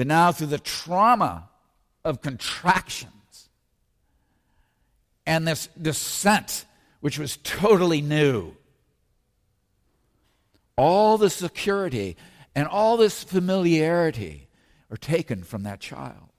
But 0.00 0.06
now, 0.06 0.32
through 0.32 0.46
the 0.46 0.58
trauma 0.58 1.50
of 2.06 2.22
contractions 2.22 3.50
and 5.26 5.46
this 5.46 5.66
descent, 5.78 6.64
which 7.00 7.18
was 7.18 7.36
totally 7.42 8.00
new, 8.00 8.56
all 10.74 11.18
the 11.18 11.28
security 11.28 12.16
and 12.54 12.66
all 12.66 12.96
this 12.96 13.22
familiarity 13.22 14.48
are 14.90 14.96
taken 14.96 15.42
from 15.42 15.64
that 15.64 15.80
child. 15.80 16.30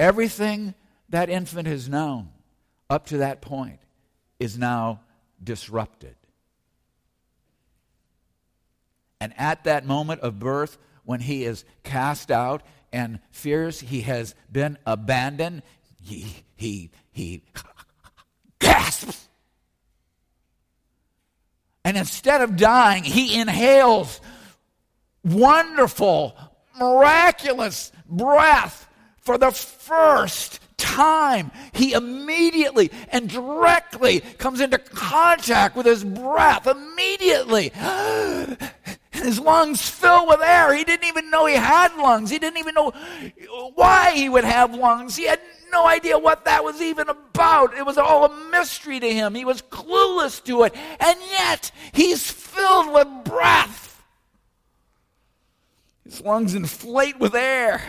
Everything 0.00 0.74
that 1.10 1.30
infant 1.30 1.68
has 1.68 1.88
known 1.88 2.30
up 2.90 3.06
to 3.06 3.18
that 3.18 3.40
point 3.40 3.78
is 4.40 4.58
now 4.58 5.02
disrupted. 5.40 6.16
And 9.22 9.32
at 9.38 9.62
that 9.62 9.86
moment 9.86 10.22
of 10.22 10.40
birth, 10.40 10.78
when 11.04 11.20
he 11.20 11.44
is 11.44 11.64
cast 11.84 12.32
out 12.32 12.64
and 12.92 13.20
fears 13.30 13.78
he 13.78 14.00
has 14.00 14.34
been 14.50 14.78
abandoned, 14.84 15.62
he, 16.00 16.26
he, 16.56 16.90
he 17.12 17.44
gasps. 18.58 19.28
And 21.84 21.96
instead 21.96 22.40
of 22.40 22.56
dying, 22.56 23.04
he 23.04 23.40
inhales 23.40 24.20
wonderful, 25.22 26.36
miraculous 26.76 27.92
breath 28.08 28.88
for 29.18 29.38
the 29.38 29.52
first 29.52 30.58
time, 30.78 31.52
he 31.72 31.92
immediately 31.92 32.90
and 33.12 33.28
directly 33.28 34.18
comes 34.38 34.60
into 34.60 34.78
contact 34.78 35.76
with 35.76 35.86
his 35.86 36.02
breath. 36.02 36.66
Immediately. 36.66 37.70
His 39.22 39.38
lungs 39.38 39.88
fill 39.88 40.26
with 40.26 40.40
air. 40.40 40.74
He 40.74 40.84
didn't 40.84 41.06
even 41.06 41.30
know 41.30 41.46
he 41.46 41.54
had 41.54 41.96
lungs. 41.96 42.30
He 42.30 42.38
didn't 42.38 42.58
even 42.58 42.74
know 42.74 42.92
why 43.74 44.12
he 44.12 44.28
would 44.28 44.44
have 44.44 44.74
lungs. 44.74 45.16
He 45.16 45.26
had 45.26 45.40
no 45.70 45.86
idea 45.86 46.18
what 46.18 46.44
that 46.44 46.62
was 46.62 46.82
even 46.82 47.08
about. 47.08 47.76
It 47.76 47.86
was 47.86 47.98
all 47.98 48.24
a 48.24 48.50
mystery 48.50 49.00
to 49.00 49.12
him. 49.12 49.34
He 49.34 49.44
was 49.44 49.62
clueless 49.62 50.42
to 50.44 50.64
it. 50.64 50.74
And 51.00 51.18
yet, 51.30 51.70
he's 51.92 52.30
filled 52.30 52.92
with 52.92 53.08
breath. 53.24 54.02
His 56.04 56.20
lungs 56.20 56.54
inflate 56.54 57.18
with 57.18 57.34
air. 57.34 57.82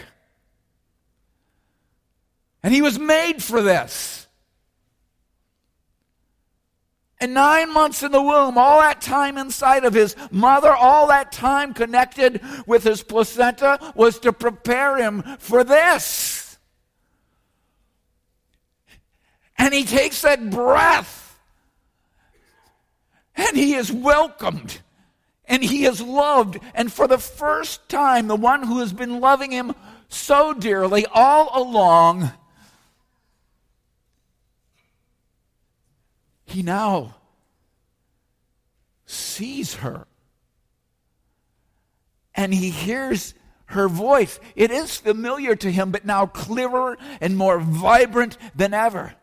And 2.63 2.74
he 2.74 2.82
was 2.82 2.98
made 2.98 3.43
for 3.43 3.62
this. 3.62 4.22
And 7.23 7.33
nine 7.33 7.71
months 7.71 8.03
in 8.03 8.12
the 8.12 8.21
womb, 8.21 8.57
all 8.57 8.81
that 8.81 8.99
time 8.99 9.38
inside 9.38 9.86
of 9.86 9.93
his 9.93 10.13
mother, 10.29 10.73
all 10.73 11.07
that 11.07 11.31
time 11.31 11.73
connected 11.73 12.41
with 12.67 12.83
his 12.83 13.01
placenta 13.01 13.79
was 13.95 14.19
to 14.19 14.33
prepare 14.33 14.97
him 14.97 15.23
for 15.39 15.63
this. 15.63 16.57
And 19.57 19.73
he 19.73 19.86
takes 19.86 20.21
that 20.23 20.49
breath 20.49 21.39
and 23.38 23.55
he 23.55 23.75
is 23.75 23.89
welcomed 23.89 24.81
and 25.45 25.63
he 25.63 25.86
is 25.86 26.01
loved. 26.01 26.59
And 26.75 26.91
for 26.91 27.07
the 27.07 27.17
first 27.17 27.88
time, 27.88 28.27
the 28.27 28.36
one 28.36 28.63
who 28.63 28.79
has 28.79 28.91
been 28.91 29.21
loving 29.21 29.51
him 29.51 29.73
so 30.09 30.53
dearly 30.53 31.05
all 31.05 31.51
along 31.53 32.33
he 36.45 36.62
now 36.62 37.15
sees 39.06 39.75
her. 39.75 40.08
And 42.36 42.53
he 42.53 42.69
hears 42.69 43.34
her 43.67 43.88
voice. 43.88 44.39
It 44.56 44.71
is 44.71 44.97
familiar 44.97 45.56
to 45.56 45.71
him, 45.71 45.91
but 45.91 46.06
now 46.06 46.25
clearer 46.25 46.97
and 47.21 47.38
more 47.38 47.60
vibrant 47.60 48.38
than 48.56 48.73
ever. 48.73 49.13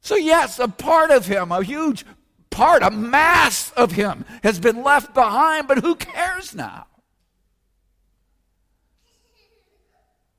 So, 0.00 0.16
yes, 0.16 0.58
a 0.58 0.68
part 0.68 1.10
of 1.10 1.26
him, 1.26 1.50
a 1.50 1.62
huge 1.62 2.04
part, 2.50 2.82
a 2.82 2.90
mass 2.90 3.72
of 3.72 3.92
him 3.92 4.24
has 4.42 4.60
been 4.60 4.82
left 4.82 5.14
behind, 5.14 5.66
but 5.66 5.78
who 5.78 5.94
cares 5.94 6.54
now? 6.54 6.86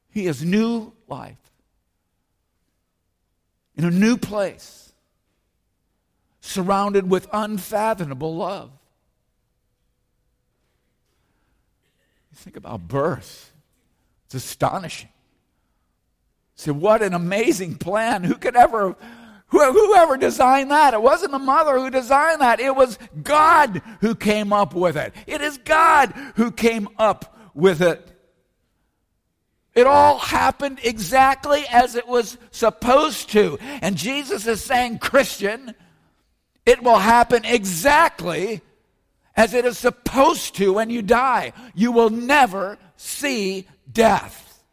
He 0.09 0.25
has 0.25 0.43
new 0.43 0.93
life 1.07 1.44
in 3.77 3.83
a 3.83 3.91
new 3.91 4.17
place 4.17 4.93
surrounded 6.41 7.09
with 7.09 7.27
unfathomable 7.33 8.35
love. 8.35 8.71
You 12.31 12.37
think 12.37 12.55
about 12.55 12.87
birth, 12.87 13.51
it's 14.25 14.35
astonishing. 14.35 15.09
See, 16.55 16.71
what 16.71 17.01
an 17.01 17.13
amazing 17.13 17.75
plan. 17.75 18.23
Who 18.23 18.35
could 18.35 18.55
ever, 18.55 18.95
who, 19.47 19.71
whoever 19.71 20.15
designed 20.15 20.71
that? 20.71 20.93
It 20.93 21.01
wasn't 21.01 21.31
the 21.31 21.39
mother 21.39 21.77
who 21.77 21.89
designed 21.89 22.41
that, 22.41 22.59
it 22.59 22.75
was 22.75 22.97
God 23.23 23.81
who 24.01 24.15
came 24.15 24.53
up 24.53 24.73
with 24.73 24.95
it. 24.95 25.13
It 25.27 25.41
is 25.41 25.57
God 25.57 26.13
who 26.35 26.51
came 26.51 26.87
up 26.97 27.35
with 27.53 27.81
it. 27.81 28.14
It 29.75 29.85
all 29.87 30.17
happened 30.17 30.79
exactly 30.83 31.65
as 31.69 31.95
it 31.95 32.07
was 32.07 32.37
supposed 32.51 33.29
to. 33.31 33.57
And 33.81 33.97
Jesus 33.97 34.47
is 34.47 34.63
saying, 34.63 34.99
Christian, 34.99 35.75
it 36.65 36.81
will 36.81 36.97
happen 36.97 37.43
exactly 37.43 38.61
as 39.35 39.53
it 39.53 39.65
is 39.65 39.77
supposed 39.77 40.55
to 40.55 40.71
when 40.73 40.89
you 40.89 41.01
die. 41.01 41.51
You 41.73 41.91
will 41.91 42.09
never 42.09 42.77
see 42.95 43.67
death. 43.91 44.63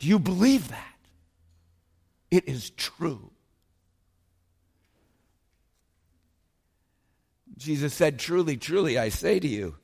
Do 0.00 0.08
you 0.08 0.18
believe 0.18 0.68
that? 0.68 0.96
It 2.32 2.48
is 2.48 2.70
true. 2.70 3.30
Jesus 7.56 7.94
said, 7.94 8.18
Truly, 8.18 8.56
truly, 8.56 8.98
I 8.98 9.10
say 9.10 9.38
to 9.38 9.46
you, 9.46 9.76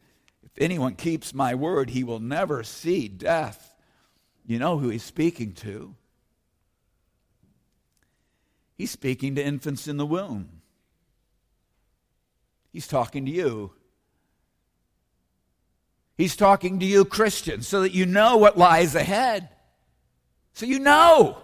if 0.57 0.63
anyone 0.63 0.95
keeps 0.95 1.33
my 1.33 1.55
word, 1.55 1.91
he 1.91 2.05
will 2.05 2.21
never 2.21 2.63
see 2.63 3.09
death. 3.09 3.75
You 4.47 4.59
know 4.59 4.79
who 4.79 4.89
he's 4.89 5.05
speaking 5.05 5.53
to. 5.55 5.95
He's 8.77 8.91
speaking 8.91 9.35
to 9.35 9.45
infants 9.45 9.87
in 9.87 9.97
the 9.97 10.07
womb. 10.07 10.49
He's 12.73 12.89
talking 12.89 13.27
to 13.27 13.31
you. 13.31 13.73
He's 16.17 16.37
talking 16.37 16.81
to 16.81 16.87
you, 16.87 17.05
Christians, 17.05 17.67
so 17.67 17.83
that 17.83 17.93
you 17.93 18.07
know 18.07 18.37
what 18.37 18.59
lies 18.59 18.95
ahead. 18.95 19.49
So 20.53 20.67
you 20.67 20.79
know. 20.79 21.39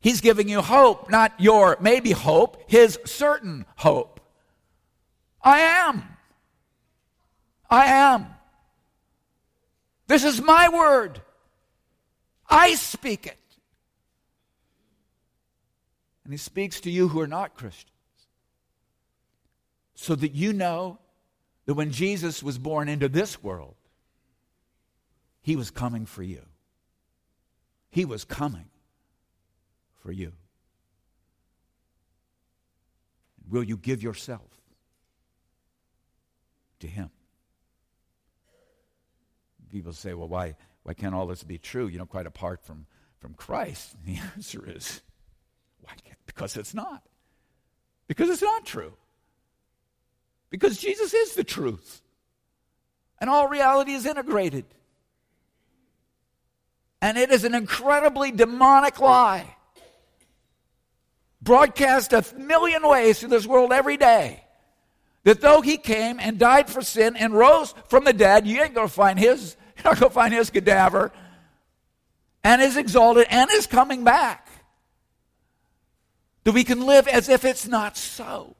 He's 0.00 0.20
giving 0.20 0.48
you 0.48 0.60
hope, 0.60 1.10
not 1.10 1.32
your 1.38 1.78
maybe 1.80 2.12
hope, 2.12 2.62
his 2.66 2.98
certain 3.04 3.64
hope. 3.76 4.13
I 5.44 5.58
am. 5.60 6.02
I 7.70 7.86
am. 7.86 8.26
This 10.06 10.24
is 10.24 10.40
my 10.40 10.70
word. 10.70 11.20
I 12.48 12.74
speak 12.74 13.26
it. 13.26 13.38
And 16.24 16.32
he 16.32 16.38
speaks 16.38 16.80
to 16.80 16.90
you 16.90 17.08
who 17.08 17.20
are 17.20 17.26
not 17.26 17.54
Christians. 17.54 17.90
So 19.94 20.14
that 20.14 20.32
you 20.32 20.52
know 20.52 20.98
that 21.66 21.74
when 21.74 21.90
Jesus 21.90 22.42
was 22.42 22.58
born 22.58 22.88
into 22.88 23.08
this 23.08 23.42
world, 23.42 23.74
he 25.42 25.56
was 25.56 25.70
coming 25.70 26.06
for 26.06 26.22
you. 26.22 26.42
He 27.90 28.06
was 28.06 28.24
coming 28.24 28.66
for 30.02 30.10
you. 30.10 30.32
Will 33.50 33.62
you 33.62 33.76
give 33.76 34.02
yourself 34.02 34.50
to 36.84 36.90
him? 36.90 37.10
People 39.72 39.92
say, 39.92 40.14
well, 40.14 40.28
why, 40.28 40.54
why 40.84 40.94
can't 40.94 41.14
all 41.14 41.26
this 41.26 41.42
be 41.42 41.58
true, 41.58 41.88
you 41.88 41.98
know, 41.98 42.06
quite 42.06 42.26
apart 42.26 42.62
from, 42.62 42.86
from 43.18 43.34
Christ? 43.34 43.94
And 43.94 44.14
the 44.16 44.20
answer 44.36 44.62
is, 44.70 45.02
why 45.80 45.94
can't? 46.04 46.18
Because 46.26 46.56
it's 46.56 46.74
not. 46.74 47.02
Because 48.06 48.30
it's 48.30 48.42
not 48.42 48.64
true. 48.64 48.92
Because 50.50 50.78
Jesus 50.78 51.12
is 51.12 51.34
the 51.34 51.42
truth. 51.42 52.02
And 53.18 53.28
all 53.28 53.48
reality 53.48 53.92
is 53.92 54.06
integrated. 54.06 54.66
And 57.02 57.18
it 57.18 57.30
is 57.30 57.44
an 57.44 57.54
incredibly 57.54 58.30
demonic 58.30 59.00
lie. 59.00 59.56
Broadcast 61.42 62.12
a 62.12 62.24
million 62.38 62.86
ways 62.86 63.20
to 63.20 63.26
this 63.26 63.46
world 63.46 63.72
every 63.72 63.96
day. 63.96 64.43
That 65.24 65.40
though 65.40 65.62
he 65.62 65.76
came 65.76 66.20
and 66.20 66.38
died 66.38 66.70
for 66.70 66.82
sin 66.82 67.16
and 67.16 67.34
rose 67.34 67.74
from 67.88 68.04
the 68.04 68.12
dead, 68.12 68.46
you 68.46 68.62
ain't 68.62 68.74
to 68.74 68.88
find 68.88 69.18
his, 69.18 69.56
you're 69.76 69.92
not 69.92 69.98
to 69.98 70.10
find 70.10 70.32
his 70.32 70.50
cadaver, 70.50 71.12
and 72.42 72.62
is 72.62 72.76
exalted 72.76 73.26
and 73.30 73.50
is 73.50 73.66
coming 73.66 74.04
back. 74.04 74.48
That 76.44 76.52
we 76.52 76.62
can 76.62 76.84
live 76.84 77.08
as 77.08 77.30
if 77.30 77.46
it's 77.46 77.66
not 77.66 77.96
so. 77.96 78.54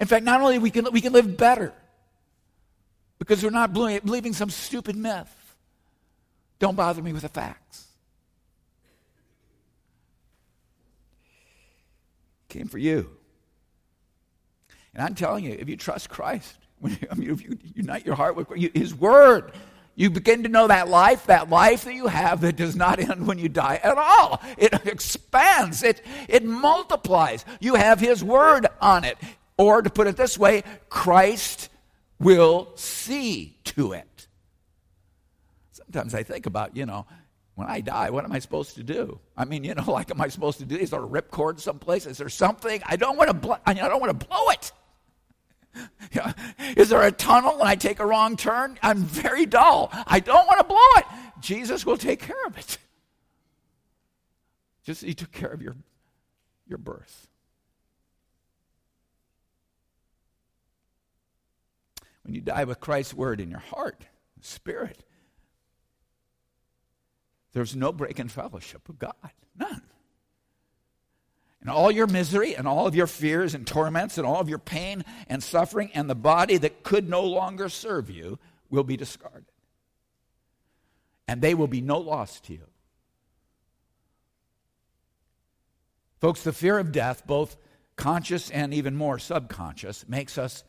In 0.00 0.06
fact, 0.06 0.24
not 0.24 0.40
only 0.40 0.60
we 0.60 0.70
can 0.70 0.86
we 0.92 1.00
can 1.00 1.12
live 1.12 1.36
better 1.36 1.74
because 3.18 3.42
we're 3.42 3.50
not 3.50 3.72
believing 3.72 4.32
some 4.32 4.48
stupid 4.48 4.94
myth. 4.94 5.34
Don't 6.60 6.76
bother 6.76 7.02
me 7.02 7.12
with 7.12 7.22
the 7.22 7.28
facts. 7.28 7.86
Came 12.48 12.68
for 12.68 12.78
you. 12.78 13.17
And 14.94 15.02
I'm 15.02 15.14
telling 15.14 15.44
you, 15.44 15.56
if 15.58 15.68
you 15.68 15.76
trust 15.76 16.08
Christ, 16.08 16.56
when 16.80 16.98
I 17.10 17.14
mean, 17.14 17.30
if 17.30 17.42
you 17.42 17.58
unite 17.74 18.06
your 18.06 18.14
heart 18.14 18.36
with 18.36 18.48
His 18.74 18.94
Word, 18.94 19.52
you 19.94 20.10
begin 20.10 20.44
to 20.44 20.48
know 20.48 20.68
that 20.68 20.88
life, 20.88 21.26
that 21.26 21.50
life 21.50 21.84
that 21.84 21.94
you 21.94 22.06
have 22.06 22.40
that 22.42 22.54
does 22.54 22.76
not 22.76 23.00
end 23.10 23.26
when 23.26 23.38
you 23.38 23.48
die 23.48 23.80
at 23.82 23.98
all. 23.98 24.40
It 24.56 24.72
expands, 24.86 25.82
it, 25.82 26.02
it 26.28 26.44
multiplies. 26.44 27.44
You 27.60 27.74
have 27.74 27.98
His 27.98 28.22
Word 28.22 28.66
on 28.80 29.04
it. 29.04 29.18
Or 29.56 29.82
to 29.82 29.90
put 29.90 30.06
it 30.06 30.16
this 30.16 30.38
way, 30.38 30.62
Christ 30.88 31.68
will 32.20 32.70
see 32.76 33.56
to 33.64 33.92
it. 33.92 34.28
Sometimes 35.72 36.14
I 36.14 36.22
think 36.22 36.46
about, 36.46 36.76
you 36.76 36.86
know, 36.86 37.06
when 37.58 37.66
I 37.66 37.80
die, 37.80 38.10
what 38.10 38.24
am 38.24 38.30
I 38.30 38.38
supposed 38.38 38.76
to 38.76 38.84
do? 38.84 39.18
I 39.36 39.44
mean, 39.44 39.64
you 39.64 39.74
know, 39.74 39.82
like, 39.90 40.12
am 40.12 40.20
I 40.20 40.28
supposed 40.28 40.58
to 40.60 40.64
do? 40.64 40.76
Is 40.76 40.90
there 40.90 41.02
a 41.02 41.08
ripcord 41.08 41.58
someplace? 41.58 42.06
Is 42.06 42.18
there 42.18 42.28
something? 42.28 42.80
I 42.86 42.94
don't 42.94 43.16
want 43.16 43.30
to. 43.30 43.34
Bl- 43.34 43.54
I, 43.66 43.74
mean, 43.74 43.82
I 43.82 43.88
don't 43.88 44.00
want 44.00 44.20
to 44.20 44.26
blow 44.26 44.48
it. 44.50 44.72
Is 46.76 46.88
there 46.90 47.02
a 47.02 47.10
tunnel 47.10 47.54
and 47.54 47.68
I 47.68 47.74
take 47.74 47.98
a 47.98 48.06
wrong 48.06 48.36
turn? 48.36 48.78
I'm 48.80 48.98
very 48.98 49.44
dull. 49.44 49.90
I 50.06 50.20
don't 50.20 50.46
want 50.46 50.60
to 50.60 50.64
blow 50.64 50.78
it. 50.98 51.04
Jesus 51.40 51.84
will 51.84 51.96
take 51.96 52.20
care 52.20 52.46
of 52.46 52.56
it. 52.56 52.78
Just 54.84 55.02
he 55.02 55.14
took 55.14 55.32
care 55.32 55.50
of 55.50 55.60
your, 55.60 55.74
your 56.68 56.78
birth. 56.78 57.26
When 62.22 62.34
you 62.34 62.40
die 62.40 62.62
with 62.62 62.78
Christ's 62.78 63.14
word 63.14 63.40
in 63.40 63.50
your 63.50 63.58
heart, 63.58 64.04
spirit, 64.42 65.02
there's 67.52 67.74
no 67.74 67.92
break 67.92 68.18
in 68.20 68.28
fellowship 68.28 68.86
with 68.88 68.98
God. 68.98 69.14
None. 69.56 69.82
And 71.60 71.70
all 71.70 71.90
your 71.90 72.06
misery 72.06 72.54
and 72.54 72.68
all 72.68 72.86
of 72.86 72.94
your 72.94 73.06
fears 73.06 73.54
and 73.54 73.66
torments 73.66 74.16
and 74.16 74.26
all 74.26 74.40
of 74.40 74.48
your 74.48 74.58
pain 74.58 75.04
and 75.28 75.42
suffering 75.42 75.90
and 75.92 76.08
the 76.08 76.14
body 76.14 76.56
that 76.56 76.82
could 76.82 77.08
no 77.08 77.24
longer 77.24 77.68
serve 77.68 78.10
you 78.10 78.38
will 78.70 78.84
be 78.84 78.96
discarded. 78.96 79.44
And 81.26 81.42
they 81.42 81.54
will 81.54 81.66
be 81.66 81.80
no 81.80 81.98
loss 81.98 82.40
to 82.42 82.52
you. 82.52 82.66
Folks, 86.20 86.42
the 86.42 86.52
fear 86.52 86.78
of 86.78 86.92
death, 86.92 87.26
both 87.26 87.56
conscious 87.96 88.50
and 88.50 88.72
even 88.72 88.96
more 88.96 89.18
subconscious, 89.18 90.08
makes 90.08 90.38
us 90.38 90.64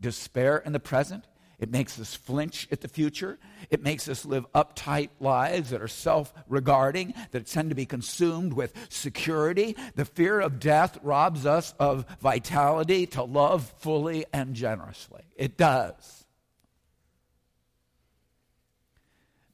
despair 0.00 0.58
in 0.58 0.72
the 0.72 0.80
present. 0.80 1.24
It 1.58 1.70
makes 1.70 1.98
us 1.98 2.14
flinch 2.14 2.68
at 2.70 2.82
the 2.82 2.88
future. 2.88 3.38
It 3.70 3.82
makes 3.82 4.08
us 4.08 4.26
live 4.26 4.50
uptight 4.52 5.08
lives 5.20 5.70
that 5.70 5.80
are 5.80 5.88
self 5.88 6.34
regarding, 6.48 7.14
that 7.30 7.46
tend 7.46 7.70
to 7.70 7.74
be 7.74 7.86
consumed 7.86 8.52
with 8.52 8.74
security. 8.90 9.74
The 9.94 10.04
fear 10.04 10.38
of 10.40 10.60
death 10.60 10.98
robs 11.02 11.46
us 11.46 11.74
of 11.78 12.04
vitality 12.20 13.06
to 13.08 13.22
love 13.22 13.72
fully 13.78 14.26
and 14.34 14.54
generously. 14.54 15.22
It 15.34 15.56
does. 15.56 16.26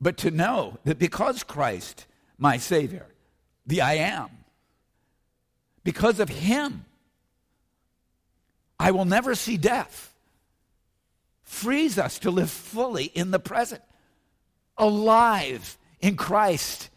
But 0.00 0.16
to 0.18 0.32
know 0.32 0.78
that 0.82 0.98
because 0.98 1.44
Christ, 1.44 2.06
my 2.36 2.56
Savior, 2.56 3.06
the 3.64 3.82
I 3.82 3.94
am, 3.94 4.28
because 5.84 6.18
of 6.18 6.28
Him, 6.28 6.84
I 8.80 8.90
will 8.90 9.04
never 9.04 9.36
see 9.36 9.56
death 9.56 10.11
frees 11.52 11.98
us 11.98 12.18
to 12.20 12.30
live 12.30 12.50
fully 12.50 13.04
in 13.04 13.30
the 13.30 13.38
present, 13.38 13.82
alive 14.78 15.76
in 16.00 16.16
Christ, 16.16 16.88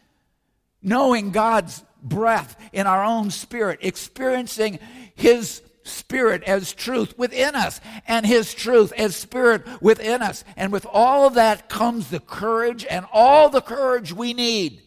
knowing 0.82 1.32
God's 1.32 1.84
breath 2.02 2.56
in 2.72 2.88
our 2.88 3.04
own 3.04 3.32
spirit, 3.32 3.80
experiencing 3.82 4.80
His 5.14 5.62
Spirit 5.84 6.42
as 6.44 6.74
truth 6.74 7.16
within 7.18 7.54
us, 7.54 7.80
and 8.08 8.26
His 8.26 8.54
truth 8.54 8.92
as 8.94 9.16
Spirit 9.16 9.64
within 9.82 10.24
us. 10.24 10.44
And 10.56 10.72
with 10.72 10.88
all 10.92 11.28
of 11.28 11.36
that 11.36 11.70
comes 11.70 12.10
the 12.10 12.22
courage 12.22 12.86
and 12.90 13.06
all 13.12 13.50
the 13.50 13.62
courage 13.62 14.14
we 14.14 14.34
need 14.34 14.82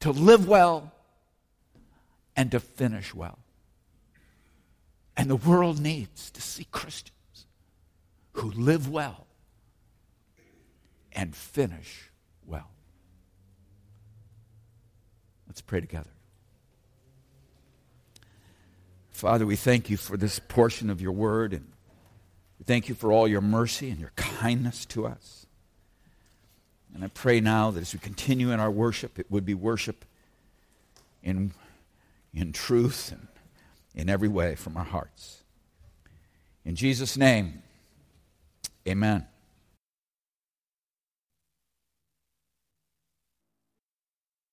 to 0.00 0.12
live 0.12 0.46
well 0.46 0.92
and 2.36 2.50
to 2.50 2.60
finish 2.60 3.14
well. 3.14 3.38
And 5.16 5.30
the 5.30 5.36
world 5.36 5.80
needs 5.80 6.30
to 6.32 6.42
see 6.42 6.66
Christians 6.70 7.15
who 8.36 8.50
live 8.50 8.88
well 8.88 9.26
and 11.12 11.34
finish 11.34 12.10
well. 12.46 12.70
Let's 15.46 15.60
pray 15.62 15.80
together. 15.80 16.10
Father, 19.10 19.46
we 19.46 19.56
thank 19.56 19.88
you 19.88 19.96
for 19.96 20.18
this 20.18 20.38
portion 20.38 20.90
of 20.90 21.00
your 21.00 21.12
word 21.12 21.54
and 21.54 21.72
we 22.58 22.64
thank 22.64 22.88
you 22.88 22.94
for 22.94 23.10
all 23.10 23.26
your 23.26 23.40
mercy 23.40 23.88
and 23.90 23.98
your 23.98 24.12
kindness 24.16 24.84
to 24.86 25.06
us. 25.06 25.46
And 26.94 27.02
I 27.02 27.08
pray 27.08 27.40
now 27.40 27.70
that 27.70 27.80
as 27.80 27.94
we 27.94 27.98
continue 27.98 28.50
in 28.50 28.60
our 28.60 28.70
worship, 28.70 29.18
it 29.18 29.30
would 29.30 29.44
be 29.44 29.54
worship 29.54 30.04
in, 31.22 31.52
in 32.34 32.52
truth 32.52 33.12
and 33.12 33.26
in 33.94 34.10
every 34.10 34.28
way 34.28 34.54
from 34.54 34.76
our 34.76 34.84
hearts. 34.84 35.42
In 36.64 36.74
Jesus' 36.74 37.16
name, 37.16 37.62
Amen. 38.88 39.26